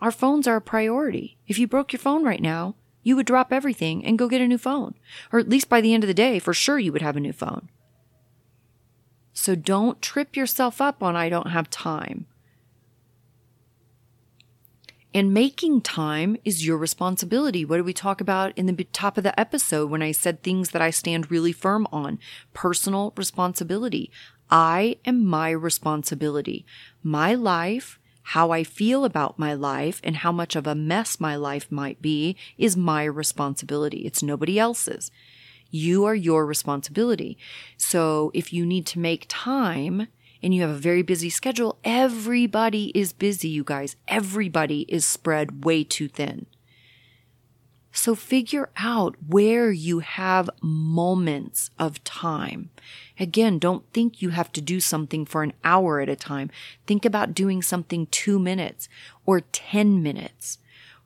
Our 0.00 0.10
phones 0.10 0.46
are 0.46 0.56
a 0.56 0.60
priority. 0.60 1.38
If 1.48 1.58
you 1.58 1.66
broke 1.66 1.92
your 1.92 2.00
phone 2.00 2.22
right 2.22 2.42
now, 2.42 2.74
you 3.02 3.16
would 3.16 3.26
drop 3.26 3.52
everything 3.52 4.04
and 4.04 4.18
go 4.18 4.28
get 4.28 4.42
a 4.42 4.46
new 4.46 4.58
phone. 4.58 4.94
Or 5.32 5.38
at 5.38 5.48
least 5.48 5.70
by 5.70 5.80
the 5.80 5.94
end 5.94 6.04
of 6.04 6.08
the 6.08 6.14
day, 6.14 6.38
for 6.38 6.52
sure 6.52 6.78
you 6.78 6.92
would 6.92 7.02
have 7.02 7.16
a 7.16 7.20
new 7.20 7.32
phone. 7.32 7.70
So 9.32 9.54
don't 9.54 10.02
trip 10.02 10.36
yourself 10.36 10.80
up 10.80 11.02
on 11.02 11.16
I 11.16 11.28
don't 11.28 11.50
have 11.50 11.70
time. 11.70 12.26
And 15.14 15.34
making 15.34 15.82
time 15.82 16.38
is 16.42 16.66
your 16.66 16.78
responsibility. 16.78 17.66
What 17.66 17.76
did 17.76 17.84
we 17.84 17.92
talk 17.92 18.22
about 18.22 18.56
in 18.56 18.64
the 18.64 18.84
top 18.84 19.18
of 19.18 19.24
the 19.24 19.38
episode 19.38 19.90
when 19.90 20.02
I 20.02 20.12
said 20.12 20.42
things 20.42 20.70
that 20.70 20.80
I 20.80 20.88
stand 20.88 21.30
really 21.30 21.52
firm 21.52 21.86
on? 21.92 22.18
Personal 22.54 23.12
responsibility. 23.16 24.10
I 24.50 24.96
am 25.04 25.24
my 25.26 25.50
responsibility. 25.50 26.64
My 27.02 27.34
life, 27.34 27.98
how 28.22 28.52
I 28.52 28.64
feel 28.64 29.04
about 29.04 29.38
my 29.38 29.52
life, 29.52 30.00
and 30.02 30.16
how 30.16 30.32
much 30.32 30.56
of 30.56 30.66
a 30.66 30.74
mess 30.74 31.20
my 31.20 31.36
life 31.36 31.70
might 31.70 32.00
be 32.00 32.36
is 32.56 32.74
my 32.74 33.04
responsibility. 33.04 34.06
It's 34.06 34.22
nobody 34.22 34.58
else's. 34.58 35.10
You 35.72 36.04
are 36.04 36.14
your 36.14 36.46
responsibility. 36.46 37.38
So 37.78 38.30
if 38.34 38.52
you 38.52 38.64
need 38.66 38.86
to 38.86 38.98
make 38.98 39.24
time 39.28 40.06
and 40.42 40.54
you 40.54 40.60
have 40.60 40.70
a 40.70 40.74
very 40.74 41.02
busy 41.02 41.30
schedule, 41.30 41.78
everybody 41.82 42.92
is 42.94 43.12
busy, 43.14 43.48
you 43.48 43.64
guys. 43.64 43.96
Everybody 44.06 44.82
is 44.82 45.06
spread 45.06 45.64
way 45.64 45.82
too 45.82 46.08
thin. 46.08 46.46
So 47.90 48.14
figure 48.14 48.70
out 48.76 49.16
where 49.26 49.70
you 49.70 50.00
have 50.00 50.50
moments 50.62 51.70
of 51.78 52.02
time. 52.04 52.70
Again, 53.18 53.58
don't 53.58 53.84
think 53.92 54.20
you 54.20 54.30
have 54.30 54.52
to 54.52 54.60
do 54.60 54.80
something 54.80 55.24
for 55.24 55.42
an 55.42 55.52
hour 55.62 56.00
at 56.00 56.08
a 56.08 56.16
time. 56.16 56.50
Think 56.86 57.04
about 57.04 57.34
doing 57.34 57.62
something 57.62 58.06
two 58.06 58.38
minutes 58.38 58.88
or 59.24 59.40
10 59.40 60.02
minutes 60.02 60.58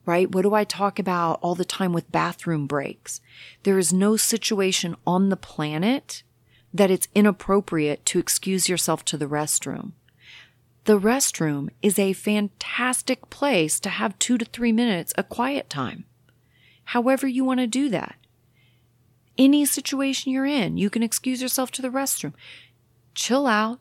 right? 0.06 0.30
What 0.30 0.42
do 0.42 0.54
I 0.54 0.64
talk 0.64 0.98
about 0.98 1.40
all 1.42 1.54
the 1.54 1.64
time 1.64 1.92
with 1.92 2.12
bathroom 2.12 2.66
breaks? 2.66 3.20
There 3.64 3.78
is 3.78 3.92
no 3.92 4.16
situation 4.16 4.96
on 5.06 5.28
the 5.28 5.36
planet 5.36 6.22
that 6.72 6.90
it's 6.90 7.08
inappropriate 7.14 8.06
to 8.06 8.18
excuse 8.18 8.68
yourself 8.68 9.04
to 9.06 9.16
the 9.16 9.26
restroom. 9.26 9.92
The 10.84 11.00
restroom 11.00 11.70
is 11.82 11.98
a 11.98 12.12
fantastic 12.12 13.28
place 13.28 13.80
to 13.80 13.88
have 13.88 14.18
two 14.18 14.38
to 14.38 14.44
three 14.44 14.72
minutes 14.72 15.12
of 15.12 15.28
quiet 15.28 15.68
time. 15.68 16.04
However, 16.84 17.26
you 17.26 17.44
want 17.44 17.58
to 17.58 17.66
do 17.66 17.88
that. 17.88 18.14
Any 19.36 19.66
situation 19.66 20.32
you're 20.32 20.46
in, 20.46 20.76
you 20.76 20.88
can 20.88 21.02
excuse 21.02 21.42
yourself 21.42 21.72
to 21.72 21.82
the 21.82 21.90
restroom. 21.90 22.34
Chill 23.14 23.46
out, 23.46 23.80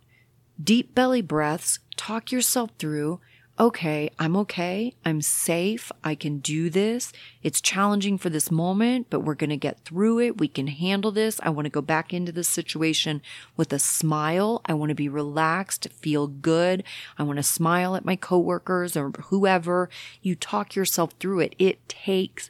deep 0.61 0.95
belly 0.95 1.21
breaths, 1.21 1.79
talk 1.95 2.31
yourself 2.31 2.71
through, 2.79 3.19
okay, 3.57 4.09
I'm 4.19 4.35
okay. 4.37 4.93
I'm 5.05 5.21
safe. 5.21 5.91
I 6.03 6.15
can 6.15 6.39
do 6.39 6.69
this. 6.69 7.13
It's 7.41 7.61
challenging 7.61 8.17
for 8.17 8.29
this 8.29 8.51
moment, 8.51 9.07
but 9.09 9.21
we're 9.21 9.35
going 9.35 9.49
to 9.49 9.57
get 9.57 9.79
through 9.85 10.19
it. 10.19 10.39
We 10.39 10.47
can 10.47 10.67
handle 10.67 11.11
this. 11.11 11.39
I 11.41 11.49
want 11.49 11.65
to 11.65 11.69
go 11.71 11.81
back 11.81 12.13
into 12.13 12.31
this 12.31 12.49
situation 12.49 13.21
with 13.55 13.71
a 13.71 13.79
smile. 13.79 14.61
I 14.65 14.73
want 14.73 14.89
to 14.89 14.95
be 14.95 15.07
relaxed, 15.07 15.87
feel 15.99 16.27
good. 16.27 16.83
I 17.17 17.23
want 17.23 17.37
to 17.37 17.43
smile 17.43 17.95
at 17.95 18.05
my 18.05 18.15
coworkers 18.15 18.97
or 18.97 19.11
whoever. 19.25 19.89
You 20.21 20.35
talk 20.35 20.75
yourself 20.75 21.13
through 21.19 21.39
it. 21.41 21.55
It 21.57 21.87
takes 21.87 22.49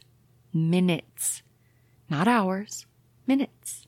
minutes, 0.54 1.44
not 2.10 2.28
hours, 2.28 2.86
minutes. 3.28 3.85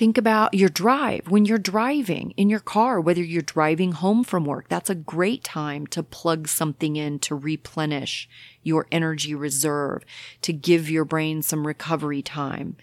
Think 0.00 0.16
about 0.16 0.54
your 0.54 0.70
drive 0.70 1.28
when 1.28 1.44
you're 1.44 1.58
driving 1.58 2.30
in 2.38 2.48
your 2.48 2.58
car, 2.58 3.02
whether 3.02 3.22
you're 3.22 3.42
driving 3.42 3.92
home 3.92 4.24
from 4.24 4.46
work. 4.46 4.66
That's 4.70 4.88
a 4.88 4.94
great 4.94 5.44
time 5.44 5.86
to 5.88 6.02
plug 6.02 6.48
something 6.48 6.96
in 6.96 7.18
to 7.18 7.34
replenish 7.34 8.26
your 8.62 8.86
energy 8.90 9.34
reserve, 9.34 10.02
to 10.40 10.54
give 10.54 10.88
your 10.88 11.04
brain 11.04 11.42
some 11.42 11.66
recovery 11.66 12.22
time. 12.22 12.78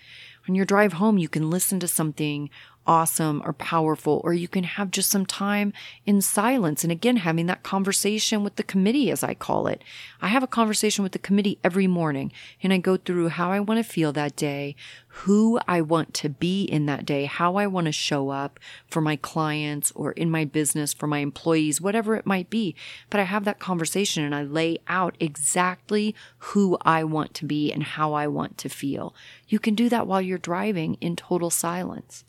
On 0.48 0.54
your 0.54 0.64
drive 0.64 0.94
home, 0.94 1.18
you 1.18 1.28
can 1.28 1.50
listen 1.50 1.80
to 1.80 1.88
something 1.88 2.52
awesome 2.88 3.42
or 3.46 3.54
powerful, 3.54 4.22
or 4.24 4.34
you 4.34 4.48
can 4.48 4.64
have 4.64 4.90
just 4.90 5.12
some 5.12 5.26
time 5.26 5.74
in 6.06 6.22
silence. 6.22 6.84
And 6.84 6.92
again, 6.92 7.18
having 7.18 7.46
that 7.48 7.64
conversation 7.64 8.44
with 8.44 8.56
the 8.56 8.64
committee, 8.64 9.12
as 9.12 9.24
I 9.24 9.34
call 9.34 9.68
it. 9.68 9.84
I 10.22 10.30
have 10.30 10.44
a 10.44 10.48
conversation 10.48 11.04
with 11.04 11.12
the 11.12 11.20
committee 11.20 11.60
every 11.64 11.88
morning 11.88 12.32
and 12.64 12.74
I 12.74 12.78
go 12.78 12.98
through 12.98 13.30
how 13.30 13.52
I 13.52 13.60
want 13.60 13.78
to 13.78 13.92
feel 13.92 14.12
that 14.14 14.36
day, 14.36 14.76
who 15.10 15.60
I 15.68 15.82
want 15.82 16.14
to 16.16 16.30
be 16.30 16.64
in 16.64 16.86
that 16.86 17.06
day, 17.06 17.26
how 17.26 17.56
I 17.56 17.68
want 17.68 17.86
to 17.86 17.92
show 17.92 18.30
up 18.30 18.60
for 18.88 19.02
my 19.02 19.16
clients 19.16 19.92
or 19.92 20.12
in 20.12 20.32
my 20.32 20.46
business, 20.46 20.94
for 20.94 21.08
my 21.08 21.20
employees, 21.20 21.82
whatever 21.82 22.16
it 22.16 22.26
might 22.26 22.50
be. 22.50 22.76
But 23.10 23.20
I 23.20 23.24
have 23.24 23.44
that 23.46 23.60
conversation 23.60 24.24
and 24.24 24.34
I 24.34 24.44
lay 24.44 24.80
out 24.88 25.18
exactly 25.20 26.16
who 26.38 26.78
I 26.82 27.04
want 27.04 27.34
to 27.36 27.46
be 27.46 27.72
and 27.72 27.84
how 27.84 28.14
I 28.14 28.28
want 28.28 28.58
to 28.60 28.70
feel. 28.70 29.14
You 29.48 29.60
can 29.60 29.76
do 29.76 29.90
that 29.90 30.08
while 30.08 30.22
you're 30.22 30.38
driving 30.38 30.96
in 30.96 31.16
total 31.16 31.50
silence. 31.50 32.24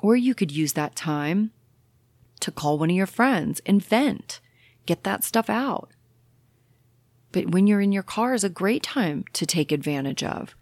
Or 0.00 0.16
you 0.16 0.34
could 0.34 0.52
use 0.52 0.74
that 0.74 0.96
time 0.96 1.50
to 2.40 2.50
call 2.50 2.78
one 2.78 2.90
of 2.90 2.96
your 2.96 3.06
friends 3.06 3.60
and 3.66 3.84
vent, 3.84 4.40
get 4.86 5.04
that 5.04 5.24
stuff 5.24 5.50
out. 5.50 5.90
But 7.32 7.50
when 7.50 7.66
you're 7.66 7.80
in 7.80 7.92
your 7.92 8.02
car 8.02 8.34
is 8.34 8.44
a 8.44 8.48
great 8.48 8.82
time 8.82 9.24
to 9.34 9.44
take 9.44 9.72
advantage 9.72 10.22
of. 10.22 10.54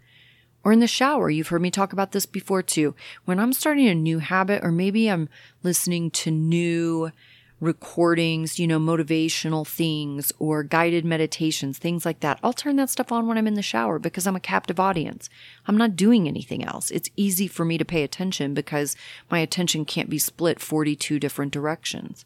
Or 0.63 0.73
in 0.73 0.79
the 0.79 0.87
shower, 0.87 1.29
you've 1.29 1.47
heard 1.47 1.61
me 1.61 1.71
talk 1.71 1.93
about 1.93 2.11
this 2.11 2.25
before 2.25 2.61
too. 2.61 2.93
When 3.25 3.39
I'm 3.39 3.53
starting 3.53 3.87
a 3.87 3.95
new 3.95 4.19
habit, 4.19 4.63
or 4.63 4.71
maybe 4.71 5.07
I'm 5.07 5.29
listening 5.63 6.11
to 6.11 6.31
new 6.31 7.11
recordings, 7.59 8.59
you 8.59 8.67
know, 8.67 8.79
motivational 8.79 9.65
things 9.65 10.31
or 10.37 10.63
guided 10.63 11.03
meditations, 11.03 11.77
things 11.77 12.05
like 12.05 12.19
that. 12.19 12.39
I'll 12.43 12.53
turn 12.53 12.75
that 12.75 12.89
stuff 12.89 13.11
on 13.11 13.27
when 13.27 13.37
I'm 13.37 13.47
in 13.47 13.55
the 13.55 13.61
shower 13.61 13.97
because 13.97 14.27
I'm 14.27 14.35
a 14.35 14.41
captive 14.41 14.79
audience. 14.79 15.29
I'm 15.65 15.77
not 15.77 15.95
doing 15.95 16.27
anything 16.27 16.63
else. 16.63 16.91
It's 16.91 17.09
easy 17.15 17.47
for 17.47 17.65
me 17.65 17.77
to 17.77 17.85
pay 17.85 18.03
attention 18.03 18.53
because 18.53 18.95
my 19.31 19.39
attention 19.39 19.85
can't 19.85 20.09
be 20.09 20.19
split 20.19 20.59
42 20.59 21.19
different 21.19 21.51
directions. 21.51 22.25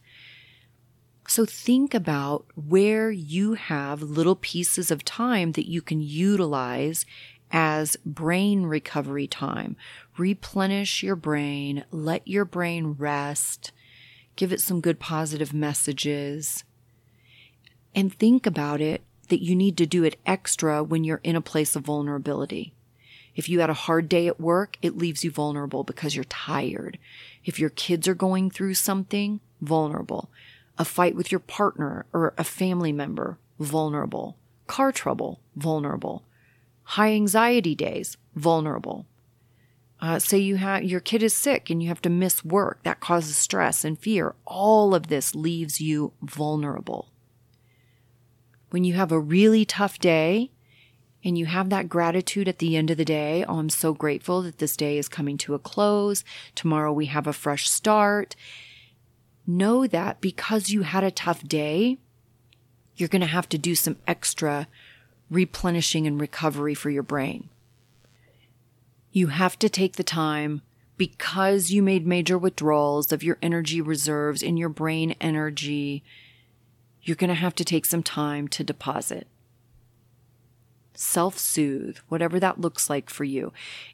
So 1.28 1.46
think 1.46 1.94
about 1.94 2.46
where 2.56 3.10
you 3.10 3.54
have 3.54 4.02
little 4.02 4.36
pieces 4.36 4.91
of 4.91 5.06
time 5.06 5.54
that 5.54 5.70
you 5.70 5.82
can 5.82 6.02
utilize 6.02 7.06
as 7.52 7.96
brain 8.06 8.63
recovery 8.63 9.28
time. 9.28 9.78
Replenish 10.17 11.04
your 11.04 11.15
brain, 11.15 11.86
let 11.91 12.28
your 12.28 12.44
brain 12.44 12.96
rest 12.98 13.72
give 14.36 14.52
it 14.52 14.62
some 14.62 14.82
good 14.82 15.00
positive 15.00 15.54
messages, 15.54 16.63
and 17.94 18.13
think 18.13 18.46
about 18.46 18.82
it 18.82 19.02
that 19.30 19.44
you 19.44 19.56
need 19.56 19.78
to 19.78 19.86
do 19.86 20.04
it 20.04 20.20
extra 20.26 20.84
when 20.84 21.04
you're 21.04 21.22
in 21.24 21.36
a 21.36 21.41
place 21.41 21.76
of 21.76 21.84
vulnerability. 21.84 22.74
If 23.36 23.48
you 23.48 23.62
had 23.62 23.70
a 23.70 23.74
hard 23.74 24.10
day 24.10 24.28
at 24.28 24.41
work, 24.41 24.78
it 24.82 24.98
leaves 24.98 25.24
you 25.24 25.32
vulnerable 25.32 25.84
because 25.84 26.15
you're 26.15 26.26
tired. 26.26 26.98
If 27.46 27.60
your 27.60 27.70
kids 27.70 28.08
are 28.08 28.15
going 28.15 28.52
through 28.52 28.74
something, 28.74 29.39
vulnerable. 29.62 30.30
A 30.78 30.86
fight 30.86 31.15
with 31.15 31.32
your 31.32 31.39
partner 31.39 32.06
or 32.12 32.34
a 32.38 32.44
family 32.44 32.91
member, 32.91 33.38
vulnerable. 33.60 34.36
Car 34.67 34.91
trouble, 34.91 35.39
vulnerable. 35.56 36.24
High 36.84 37.13
anxiety 37.13 37.74
days, 37.74 38.17
vulnerable. 38.36 39.06
Uh, 40.02 40.18
say 40.18 40.38
you 40.38 40.56
have 40.56 40.84
your 40.84 41.00
kid 41.00 41.22
is 41.22 41.36
sick 41.36 41.70
and 41.70 41.82
you 41.82 41.90
have 41.90 42.02
to 42.02 42.10
miss 42.10 42.44
work. 42.44 42.82
That 42.84 43.00
causes 43.00 43.38
stress 43.38 43.86
and 43.86 44.00
fear. 44.00 44.34
All 44.46 44.96
of 44.96 45.08
this 45.08 45.36
leaves 45.36 45.80
you 45.80 46.14
vulnerable. 46.24 47.10
When 48.72 48.84
you 48.84 48.94
have 48.94 49.12
a 49.12 49.20
really 49.20 49.64
tough 49.64 50.00
day, 50.00 50.50
and 51.24 51.38
you 51.38 51.46
have 51.46 51.70
that 51.70 51.90
gratitude 51.90 52.48
at 52.48 52.60
the 52.60 52.76
end 52.76 52.90
of 52.90 52.98
the 52.98 53.06
day. 53.06 53.46
Oh, 53.48 53.60
I'm 53.60 53.70
so 53.70 53.94
grateful 53.94 54.42
that 54.42 54.58
this 54.58 54.76
day 54.76 54.98
is 54.98 55.08
coming 55.08 55.38
to 55.40 55.54
a 55.54 55.60
close. 55.60 56.24
Tomorrow 56.56 56.92
we 56.94 57.08
have 57.08 57.28
a 57.28 57.34
fresh 57.34 57.70
start. 57.70 58.36
Know 59.46 59.88
that 59.88 60.22
because 60.22 60.70
you 60.70 60.82
had 60.82 61.04
a 61.04 61.12
tough 61.12 61.48
day, 61.48 61.98
you're 62.96 63.10
going 63.10 63.22
to 63.22 63.28
have 63.28 63.50
to 63.50 63.58
do 63.58 63.76
some 63.76 63.98
extra 64.08 64.68
replenishing 65.30 66.08
and 66.08 66.20
recovery 66.20 66.74
for 66.74 66.90
your 66.90 67.04
brain. 67.04 67.50
You 69.12 69.28
have 69.28 69.58
to 69.60 69.69
take 69.69 69.95
the 69.95 70.04
time 70.04 70.62
because 70.97 71.71
you 71.71 71.82
made 71.82 72.06
major 72.06 72.38
withdrawals 72.38 73.12
of 73.12 73.24
your 73.24 73.38
energy 73.41 73.82
reserves 73.82 74.43
in 74.43 74.58
your 74.58 74.69
brain 74.69 75.15
energy. 75.19 76.04
You're 77.02 77.15
going 77.15 77.30
to 77.30 77.34
have 77.34 77.56
to 77.56 77.65
take 77.65 77.86
some 77.86 78.04
time 78.04 78.47
to 78.50 78.63
deposit 78.63 79.28
self 81.02 81.38
soothe, 81.38 81.97
whatever 82.10 82.39
that 82.39 82.62
looks 82.62 82.89
like 82.89 83.10
for 83.10 83.24
you. 83.24 83.52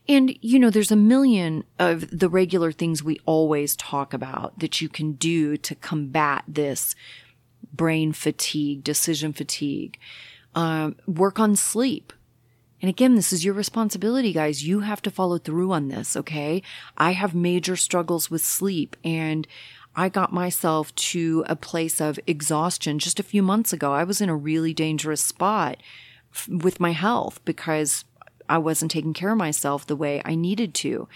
And, 0.07 0.37
you 0.41 0.59
know, 0.59 0.69
there's 0.69 0.91
a 0.91 0.97
million 0.97 1.63
of 1.79 2.19
the 2.19 2.29
regular 2.29 2.71
things 2.71 3.03
we 3.03 3.19
always 3.25 3.75
talk 3.75 4.13
about 4.13 4.59
that 4.59 4.81
you 4.81 4.89
can 4.89 5.13
do 5.13 5.57
to 5.57 5.75
combat 5.75 6.43
this 6.47 6.95
brain 7.73 8.11
fatigue, 8.11 8.83
decision 8.83 9.33
fatigue. 9.33 9.97
Um, 10.53 10.97
work 11.07 11.39
on 11.39 11.55
sleep. 11.55 12.13
And 12.81 12.89
again, 12.89 13.15
this 13.15 13.33
is 13.33 13.43
your 13.43 13.55
responsibility, 13.55 14.33
guys. 14.33 14.67
You 14.67 14.81
have 14.81 15.01
to 15.03 15.11
follow 15.11 15.37
through 15.37 15.71
on 15.71 15.87
this, 15.87 16.15
okay? 16.15 16.61
I 16.97 17.13
have 17.13 17.33
major 17.33 17.75
struggles 17.75 18.29
with 18.29 18.43
sleep 18.43 18.95
and 19.03 19.47
I 19.95 20.09
got 20.09 20.31
myself 20.31 20.93
to 20.95 21.43
a 21.47 21.55
place 21.55 21.99
of 21.99 22.19
exhaustion 22.27 22.99
just 22.99 23.19
a 23.19 23.23
few 23.23 23.41
months 23.41 23.73
ago. 23.73 23.93
I 23.93 24.03
was 24.03 24.21
in 24.21 24.29
a 24.29 24.35
really 24.35 24.73
dangerous 24.73 25.21
spot 25.21 25.77
with 26.47 26.79
my 26.79 26.91
health 26.91 27.43
because 27.45 28.05
I 28.47 28.59
wasn't 28.59 28.91
taking 28.91 29.13
care 29.13 29.31
of 29.31 29.37
myself 29.39 29.87
the 29.87 29.95
way 29.95 30.21
I 30.23 30.35
needed 30.35 30.75
to. 30.75 31.07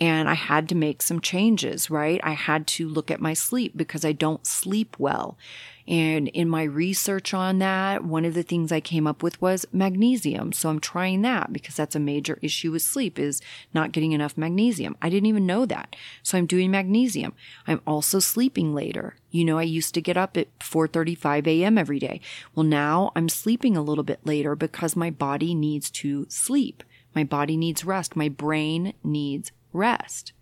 And 0.00 0.28
I 0.28 0.34
had 0.34 0.68
to 0.70 0.74
make 0.74 1.00
some 1.00 1.20
changes, 1.20 1.90
right? 1.90 2.20
I 2.24 2.32
had 2.32 2.66
to 2.68 2.88
look 2.88 3.10
at 3.10 3.20
my 3.20 3.34
sleep 3.34 3.76
because 3.76 4.04
I 4.04 4.12
don't 4.12 4.46
sleep 4.46 4.96
well. 4.98 5.38
And 5.86 6.28
in 6.28 6.48
my 6.48 6.62
research 6.62 7.34
on 7.34 7.58
that, 7.58 8.04
one 8.04 8.24
of 8.24 8.34
the 8.34 8.42
things 8.42 8.70
I 8.70 8.80
came 8.80 9.06
up 9.06 9.22
with 9.22 9.40
was 9.42 9.66
magnesium. 9.72 10.52
So 10.52 10.68
I'm 10.70 10.80
trying 10.80 11.22
that 11.22 11.52
because 11.52 11.76
that's 11.76 11.96
a 11.96 12.00
major 12.00 12.38
issue 12.40 12.72
with 12.72 12.82
sleep 12.82 13.18
is 13.18 13.40
not 13.74 13.92
getting 13.92 14.12
enough 14.12 14.38
magnesium. 14.38 14.96
I 15.02 15.08
didn't 15.08 15.26
even 15.26 15.46
know 15.46 15.66
that. 15.66 15.96
So 16.22 16.38
I'm 16.38 16.46
doing 16.46 16.70
magnesium. 16.70 17.34
I'm 17.66 17.80
also 17.86 18.20
sleeping 18.20 18.74
later. 18.74 19.16
You 19.30 19.44
know, 19.44 19.58
I 19.58 19.62
used 19.62 19.94
to 19.94 20.00
get 20.00 20.16
up 20.16 20.36
at 20.36 20.56
4:35 20.60 21.46
a.m. 21.46 21.78
every 21.78 21.98
day. 21.98 22.20
Well, 22.54 22.64
now 22.64 23.10
I'm 23.16 23.28
sleeping 23.28 23.76
a 23.76 23.82
little 23.82 24.04
bit 24.04 24.20
later 24.24 24.54
because 24.54 24.94
my 24.94 25.10
body 25.10 25.54
needs 25.54 25.90
to 25.90 26.26
sleep. 26.28 26.84
My 27.14 27.24
body 27.24 27.56
needs 27.56 27.84
rest. 27.84 28.16
My 28.16 28.28
brain 28.28 28.94
needs 29.02 29.52
rest. 29.72 30.32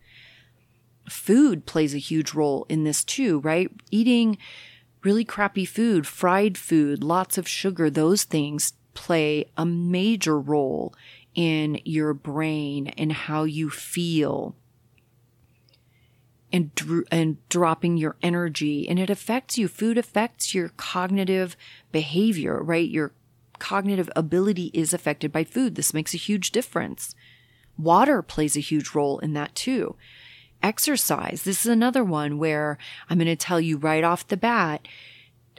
Food 1.09 1.67
plays 1.67 1.95
a 1.95 1.99
huge 1.99 2.35
role 2.35 2.67
in 2.69 2.85
this 2.85 3.05
too, 3.05 3.41
right? 3.41 3.71
Eating 3.91 4.39
really 5.03 5.25
crappy 5.25 5.65
food, 5.65 6.07
fried 6.07 6.59
food, 6.59 7.03
lots 7.03 7.39
of 7.39 7.49
sugar, 7.49 7.91
those 7.91 8.25
things 8.25 8.75
play 8.95 9.47
a 9.57 9.65
major 9.65 10.39
role 10.39 10.95
in 11.35 11.81
your 11.85 12.13
brain 12.13 12.89
and 12.89 13.13
how 13.13 13.45
you 13.45 13.71
feel 13.71 14.57
and 16.53 16.71
and 17.11 17.49
dropping 17.49 17.97
your 17.97 18.17
energy. 18.23 18.89
And 18.89 18.99
it 18.99 19.11
affects 19.11 19.57
you. 19.57 19.69
Food 19.69 19.97
affects 19.97 20.55
your 20.55 20.71
cognitive 20.71 21.57
behavior 21.93 22.63
right? 22.63 22.89
Your 22.89 23.13
cognitive 23.59 24.11
ability 24.17 24.71
is 24.75 24.93
affected 24.93 25.31
by 25.31 25.45
food. 25.45 25.77
This 25.77 25.95
makes 25.95 26.15
a 26.15 26.19
huge 26.19 26.51
difference 26.51 27.15
water 27.83 28.23
plays 28.23 28.57
a 28.57 28.61
huge 28.61 28.95
role 28.95 29.19
in 29.19 29.33
that 29.35 29.55
too 29.55 29.97
exercise. 30.63 31.43
This 31.43 31.61
is 31.61 31.67
another 31.67 32.05
one 32.05 32.39
where 32.39 32.79
I'm 33.09 33.19
going 33.19 33.27
to 33.27 33.37
tell 33.37 33.61
you 33.61 33.77
right 33.77 34.05
off 34.05 34.29
the 34.29 34.37
bat, 34.37 34.87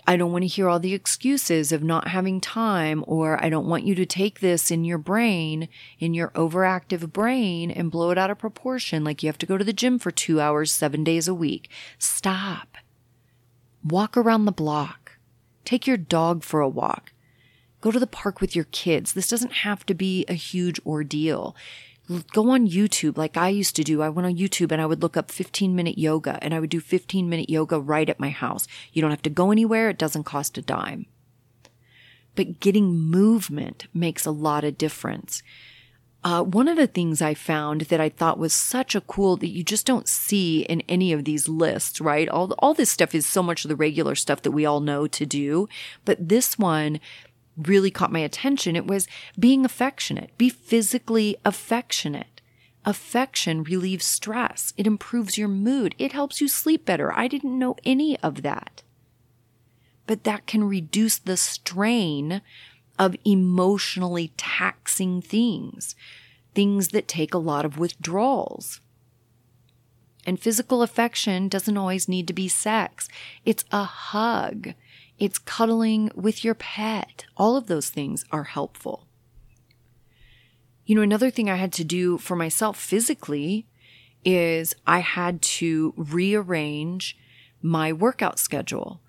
I 0.08 0.18
don't 0.18 0.32
want 0.32 0.44
to 0.44 0.48
hear 0.48 0.68
all 0.68 0.80
the 0.80 0.94
excuses 0.94 1.72
of 1.72 1.84
not 1.84 2.08
having 2.08 2.42
time, 2.42 3.04
or 3.08 3.44
I 3.44 3.50
don't 3.50 3.68
want 3.68 3.84
you 3.84 3.94
to 3.96 4.06
take 4.06 4.40
this 4.40 4.72
in 4.72 4.84
your 4.84 4.98
brain, 4.98 5.70
in 6.00 6.14
your 6.14 6.30
overactive 6.30 7.14
brain, 7.14 7.70
and 7.70 7.92
blow 7.92 8.10
it 8.10 8.18
out 8.18 8.32
of 8.32 8.40
proportion. 8.40 9.04
Like 9.04 9.22
you 9.22 9.28
have 9.28 9.38
to 9.40 9.46
go 9.46 9.58
to 9.58 9.64
the 9.64 9.74
gym 9.74 10.00
for 10.00 10.12
two 10.12 10.42
hours, 10.42 10.72
seven 10.72 11.04
days 11.04 11.28
a 11.28 11.36
week. 11.36 11.70
Stop. 12.00 12.78
Walk 13.84 14.18
around 14.18 14.46
the 14.46 14.52
block. 14.52 15.20
Take 15.66 15.86
your 15.86 15.98
dog 15.98 16.44
for 16.44 16.62
a 16.62 16.70
walk. 16.70 17.14
Go 17.80 17.92
to 17.92 18.00
the 18.00 18.08
park 18.08 18.42
with 18.42 18.56
your 18.56 18.66
kids. 18.66 19.14
This 19.14 19.30
doesn't 19.30 19.54
have 19.54 19.86
to 19.88 19.94
be 19.94 20.26
a 20.28 20.34
huge 20.34 20.80
ordeal 20.86 21.56
go 22.34 22.50
on 22.50 22.68
YouTube 22.68 23.18
like 23.18 23.38
I 23.38 23.50
used 23.50 23.76
to 23.78 23.84
do. 23.84 24.02
I 24.02 24.10
went 24.10 24.26
on 24.26 24.36
YouTube 24.36 24.72
and 24.72 24.82
I 24.82 24.86
would 24.86 25.02
look 25.02 25.18
up 25.18 25.32
15 25.32 25.76
minute 25.76 25.98
yoga 25.98 26.38
and 26.42 26.54
I 26.54 26.60
would 26.60 26.70
do 26.70 26.80
15 26.80 27.30
minute 27.30 27.50
yoga 27.50 27.80
right 27.80 28.10
at 28.10 28.20
my 28.20 28.30
house. 28.30 28.68
You 28.92 29.02
don't 29.02 29.12
have 29.12 29.22
to 29.24 29.30
go 29.30 29.52
anywhere. 29.52 29.90
It 29.90 29.98
doesn't 29.98 30.24
cost 30.24 30.58
a 30.58 30.62
dime. 30.62 31.06
But 32.36 32.60
getting 32.60 32.98
movement 32.98 33.88
makes 33.94 34.26
a 34.26 34.32
lot 34.32 34.64
of 34.64 34.78
difference. 34.78 35.44
Uh, 36.24 36.44
one 36.44 36.68
of 36.68 36.78
the 36.78 36.88
things 36.88 37.20
I 37.20 37.34
found 37.34 37.82
that 37.82 38.00
I 38.00 38.10
thought 38.10 38.38
was 38.38 38.54
such 38.54 38.94
a 38.94 39.02
cool 39.02 39.38
that 39.38 39.50
you 39.50 39.64
just 39.64 39.88
don't 39.88 40.08
see 40.08 40.62
in 40.62 40.82
any 40.82 41.14
of 41.14 41.26
these 41.26 41.50
lists, 41.50 42.00
right? 42.00 42.30
All, 42.30 42.54
all 42.60 42.76
this 42.76 42.92
stuff 42.92 43.16
is 43.16 43.26
so 43.26 43.42
much 43.42 43.66
of 43.66 43.70
the 43.70 43.76
regular 43.76 44.14
stuff 44.14 44.44
that 44.44 44.52
we 44.52 44.64
all 44.64 44.82
know 44.82 45.08
to 45.08 45.26
do. 45.26 45.68
But 46.06 46.30
this 46.30 46.60
one, 46.60 47.00
really 47.68 47.92
caught 47.92 48.12
my 48.12 48.20
attention. 48.20 48.76
It 48.76 48.88
was 48.88 49.08
being 49.38 49.66
affectionate. 49.66 50.38
Be 50.38 50.50
physically 50.50 51.36
affectionate. 51.46 52.42
Affection 52.86 53.64
relieves 53.64 54.06
stress. 54.06 54.74
It 54.76 54.88
improves 54.88 55.38
your 55.38 55.48
mood. 55.48 55.94
It 55.98 56.14
helps 56.14 56.42
you 56.42 56.48
sleep 56.48 56.86
better. 56.86 57.14
I 57.14 57.28
didn't 57.28 57.58
know 57.58 57.76
any 57.86 58.20
of 58.22 58.42
that. 58.42 58.82
But 60.08 60.24
that 60.24 60.48
can 60.48 60.64
reduce 60.64 61.20
the 61.20 61.38
strain 61.38 62.42
of 62.98 63.16
emotionally 63.24 64.32
taxing 64.36 65.22
things, 65.22 65.96
things 66.54 66.90
that 66.90 67.08
take 67.08 67.34
a 67.34 67.40
lot 67.40 67.66
of 67.66 67.78
withdrawals. 67.78 68.82
And 70.26 70.40
physical 70.40 70.82
affection 70.82 71.48
doesn't 71.48 71.78
always 71.78 72.08
need 72.08 72.28
to 72.28 72.34
be 72.34 72.48
sex. 72.48 73.08
It's 73.46 73.66
a 73.72 73.84
hug. 73.84 74.74
It's 75.22 75.38
cuddling 75.38 76.10
with 76.16 76.44
your 76.44 76.56
pet. 76.56 77.26
All 77.38 77.56
of 77.56 77.68
those 77.68 77.92
things 77.92 78.26
are 78.32 78.46
helpful. 78.46 79.06
You 80.84 80.96
know, 80.96 81.04
another 81.04 81.30
thing 81.30 81.48
I 81.48 81.58
had 81.58 81.72
to 81.74 81.84
do 81.84 82.18
for 82.18 82.36
myself 82.36 82.76
physically 82.76 83.68
is 84.26 84.74
I 84.88 84.98
had 84.98 85.44
to 85.44 85.94
rearrange 85.96 87.20
my 87.62 87.94
workout 87.94 88.40
schedule 88.40 89.00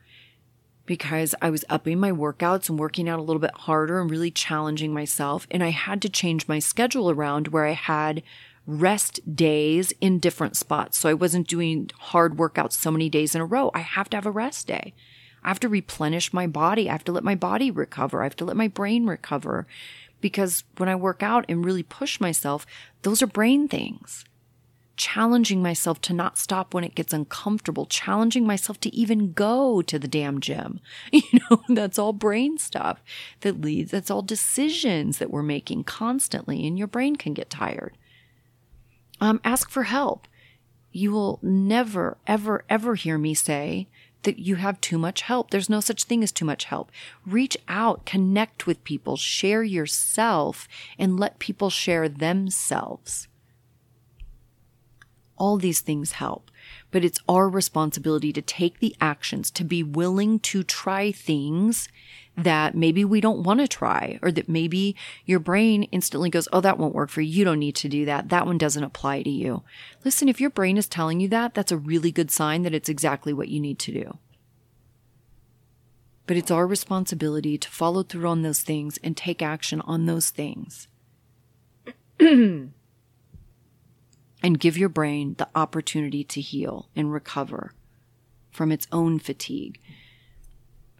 because 0.84 1.34
I 1.40 1.48
was 1.48 1.64
upping 1.70 1.98
my 1.98 2.12
workouts 2.12 2.68
and 2.68 2.78
working 2.78 3.08
out 3.08 3.18
a 3.18 3.22
little 3.22 3.40
bit 3.40 3.54
harder 3.54 3.98
and 3.98 4.10
really 4.10 4.30
challenging 4.30 4.92
myself. 4.92 5.46
And 5.50 5.64
I 5.64 5.70
had 5.70 6.02
to 6.02 6.10
change 6.10 6.46
my 6.46 6.58
schedule 6.58 7.08
around 7.08 7.48
where 7.48 7.64
I 7.64 7.72
had 7.72 8.22
rest 8.66 9.34
days 9.34 9.94
in 10.02 10.18
different 10.18 10.58
spots. 10.58 10.98
So 10.98 11.08
I 11.08 11.14
wasn't 11.14 11.48
doing 11.48 11.90
hard 11.98 12.36
workouts 12.36 12.72
so 12.72 12.90
many 12.90 13.08
days 13.08 13.34
in 13.34 13.40
a 13.40 13.46
row. 13.46 13.70
I 13.72 13.80
have 13.80 14.10
to 14.10 14.18
have 14.18 14.26
a 14.26 14.30
rest 14.30 14.66
day. 14.66 14.92
I 15.44 15.48
have 15.48 15.60
to 15.60 15.68
replenish 15.68 16.32
my 16.32 16.46
body. 16.46 16.88
I 16.88 16.92
have 16.92 17.04
to 17.04 17.12
let 17.12 17.24
my 17.24 17.34
body 17.34 17.70
recover. 17.70 18.20
I 18.20 18.26
have 18.26 18.36
to 18.36 18.44
let 18.44 18.56
my 18.56 18.68
brain 18.68 19.06
recover. 19.06 19.66
Because 20.20 20.64
when 20.76 20.88
I 20.88 20.94
work 20.94 21.22
out 21.22 21.44
and 21.48 21.64
really 21.64 21.82
push 21.82 22.20
myself, 22.20 22.64
those 23.02 23.22
are 23.22 23.26
brain 23.26 23.66
things. 23.66 24.24
Challenging 24.96 25.62
myself 25.62 26.00
to 26.02 26.12
not 26.12 26.38
stop 26.38 26.74
when 26.74 26.84
it 26.84 26.94
gets 26.94 27.12
uncomfortable, 27.12 27.86
challenging 27.86 28.46
myself 28.46 28.78
to 28.80 28.94
even 28.94 29.32
go 29.32 29.82
to 29.82 29.98
the 29.98 30.06
damn 30.06 30.40
gym. 30.40 30.80
You 31.12 31.40
know, 31.50 31.62
that's 31.68 31.98
all 31.98 32.12
brain 32.12 32.58
stuff 32.58 33.02
that 33.40 33.60
leads, 33.60 33.90
that's 33.90 34.10
all 34.10 34.22
decisions 34.22 35.18
that 35.18 35.30
we're 35.30 35.42
making 35.42 35.84
constantly, 35.84 36.66
and 36.66 36.78
your 36.78 36.86
brain 36.86 37.16
can 37.16 37.34
get 37.34 37.50
tired. 37.50 37.96
Um, 39.20 39.40
ask 39.44 39.70
for 39.70 39.84
help. 39.84 40.28
You 40.92 41.10
will 41.10 41.38
never, 41.42 42.18
ever, 42.26 42.64
ever 42.68 42.94
hear 42.94 43.18
me 43.18 43.34
say 43.34 43.88
that 44.22 44.38
you 44.38 44.56
have 44.56 44.80
too 44.80 44.98
much 44.98 45.22
help. 45.22 45.50
There's 45.50 45.70
no 45.70 45.80
such 45.80 46.04
thing 46.04 46.22
as 46.22 46.32
too 46.32 46.44
much 46.44 46.64
help. 46.64 46.90
Reach 47.26 47.56
out, 47.68 48.06
connect 48.06 48.66
with 48.66 48.84
people, 48.84 49.16
share 49.16 49.62
yourself, 49.62 50.68
and 50.98 51.18
let 51.18 51.38
people 51.38 51.70
share 51.70 52.08
themselves. 52.08 53.28
All 55.36 55.56
these 55.56 55.80
things 55.80 56.12
help, 56.12 56.50
but 56.90 57.04
it's 57.04 57.18
our 57.28 57.48
responsibility 57.48 58.32
to 58.32 58.42
take 58.42 58.78
the 58.78 58.94
actions, 59.00 59.50
to 59.52 59.64
be 59.64 59.82
willing 59.82 60.38
to 60.40 60.62
try 60.62 61.10
things 61.10 61.88
that 62.36 62.74
maybe 62.74 63.04
we 63.04 63.20
don't 63.20 63.42
want 63.42 63.60
to 63.60 63.68
try, 63.68 64.18
or 64.22 64.32
that 64.32 64.48
maybe 64.48 64.96
your 65.26 65.38
brain 65.38 65.84
instantly 65.84 66.30
goes, 66.30 66.48
Oh, 66.52 66.60
that 66.60 66.78
won't 66.78 66.94
work 66.94 67.10
for 67.10 67.20
you. 67.20 67.30
You 67.30 67.44
don't 67.44 67.58
need 67.58 67.76
to 67.76 67.88
do 67.88 68.04
that. 68.06 68.30
That 68.30 68.46
one 68.46 68.58
doesn't 68.58 68.84
apply 68.84 69.22
to 69.22 69.30
you. 69.30 69.62
Listen, 70.04 70.28
if 70.28 70.40
your 70.40 70.50
brain 70.50 70.78
is 70.78 70.88
telling 70.88 71.20
you 71.20 71.28
that, 71.28 71.54
that's 71.54 71.72
a 71.72 71.76
really 71.76 72.10
good 72.10 72.30
sign 72.30 72.62
that 72.62 72.74
it's 72.74 72.88
exactly 72.88 73.32
what 73.32 73.48
you 73.48 73.60
need 73.60 73.78
to 73.80 73.92
do. 73.92 74.18
But 76.26 76.36
it's 76.36 76.50
our 76.50 76.66
responsibility 76.66 77.58
to 77.58 77.68
follow 77.68 78.02
through 78.02 78.28
on 78.28 78.42
those 78.42 78.62
things 78.62 78.98
and 79.02 79.16
take 79.16 79.42
action 79.42 79.80
on 79.82 80.06
those 80.06 80.30
things. 80.30 80.88
and 82.20 82.72
give 84.58 84.78
your 84.78 84.88
brain 84.88 85.34
the 85.38 85.48
opportunity 85.54 86.24
to 86.24 86.40
heal 86.40 86.88
and 86.96 87.12
recover 87.12 87.72
from 88.50 88.70
its 88.72 88.86
own 88.92 89.18
fatigue. 89.18 89.80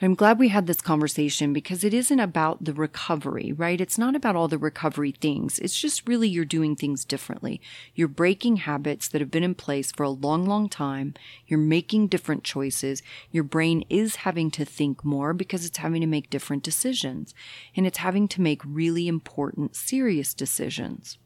I'm 0.05 0.17
glad 0.17 0.41
we 0.41 0.49
had 0.49 0.67
this 0.67 0.81
conversation 0.81 1.53
because 1.53 1.85
it 1.85 1.95
isn't 1.95 2.19
about 2.19 2.65
the 2.65 2.73
recovery, 2.73 3.53
right? 3.53 3.81
It's 3.81 3.99
not 3.99 4.17
about 4.17 4.35
all 4.35 4.49
the 4.49 4.59
recovery 4.59 5.13
things. 5.13 5.61
It's 5.61 5.79
just 5.79 6.09
really 6.09 6.29
you're 6.29 6.45
doing 6.45 6.75
things 6.75 7.05
differently. 7.05 7.61
You're 7.95 8.09
breaking 8.09 8.57
habits 8.57 9.07
that 9.07 9.21
have 9.21 9.31
been 9.31 9.45
in 9.45 9.55
place 9.55 9.93
for 9.93 10.03
a 10.03 10.11
long, 10.11 10.45
long 10.45 10.69
time. 10.69 11.15
You're 11.47 11.61
making 11.61 12.09
different 12.09 12.43
choices. 12.43 13.01
Your 13.31 13.45
brain 13.45 13.85
is 13.89 14.17
having 14.17 14.51
to 14.51 14.65
think 14.65 15.05
more 15.05 15.33
because 15.33 15.65
it's 15.65 15.79
having 15.79 16.01
to 16.01 16.09
make 16.09 16.31
different 16.31 16.65
decisions 16.65 17.33
and 17.77 17.87
it's 17.87 17.99
having 17.99 18.27
to 18.27 18.43
make 18.43 18.63
really 18.65 19.07
important, 19.07 19.77
serious 19.77 20.35
decisions. 20.35 21.17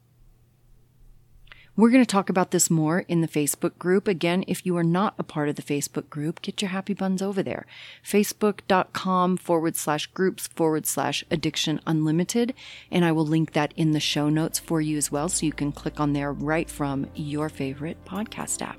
We're 1.79 1.91
going 1.91 2.03
to 2.03 2.07
talk 2.07 2.31
about 2.31 2.53
this 2.53 2.71
more 2.71 3.01
in 3.01 3.21
the 3.21 3.29
Facebook 3.29 3.77
group. 3.79 4.09
Again, 4.09 4.45
if 4.49 4.65
you 4.65 4.79
are 4.79 4.83
not 4.83 5.15
a 5.19 5.23
part 5.23 5.51
of 5.51 5.57
the 5.57 5.63
Facebook 5.63 6.09
group, 6.09 6.41
get 6.41 6.63
your 6.63 6.71
happy 6.71 6.95
buns 6.95 7.21
over 7.21 7.43
there. 7.43 7.67
Facebook.com 8.03 9.37
forward 9.37 9.77
slash 9.77 10.07
groups 10.07 10.47
forward 10.47 10.87
slash 10.87 11.23
addiction 11.31 11.83
unlimited. 11.87 12.55
And 12.91 13.05
I 13.05 13.13
will 13.13 13.27
link 13.27 13.53
that 13.53 13.75
in 13.77 13.91
the 13.91 14.01
show 14.01 14.31
notes 14.31 14.59
for 14.59 14.81
you 14.81 14.97
as 14.97 15.13
well. 15.13 15.29
So 15.29 15.45
you 15.45 15.53
can 15.53 15.71
click 15.71 16.01
on 16.01 16.15
there 16.15 16.33
right 16.33 16.71
from 16.71 17.09
your 17.15 17.51
favorite 17.51 18.03
podcast 18.07 18.63
app. 18.63 18.79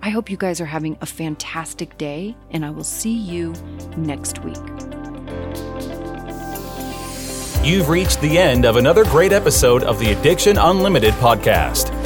I 0.00 0.08
hope 0.08 0.30
you 0.30 0.38
guys 0.38 0.58
are 0.58 0.66
having 0.66 0.96
a 1.02 1.06
fantastic 1.06 1.98
day, 1.98 2.34
and 2.50 2.64
I 2.64 2.70
will 2.70 2.84
see 2.84 3.14
you 3.14 3.52
next 3.98 4.42
week. 4.42 4.56
You've 7.62 7.88
reached 7.88 8.20
the 8.20 8.38
end 8.38 8.64
of 8.64 8.76
another 8.76 9.04
great 9.04 9.32
episode 9.32 9.82
of 9.82 9.98
the 9.98 10.12
Addiction 10.12 10.56
Unlimited 10.56 11.14
podcast 11.14 12.05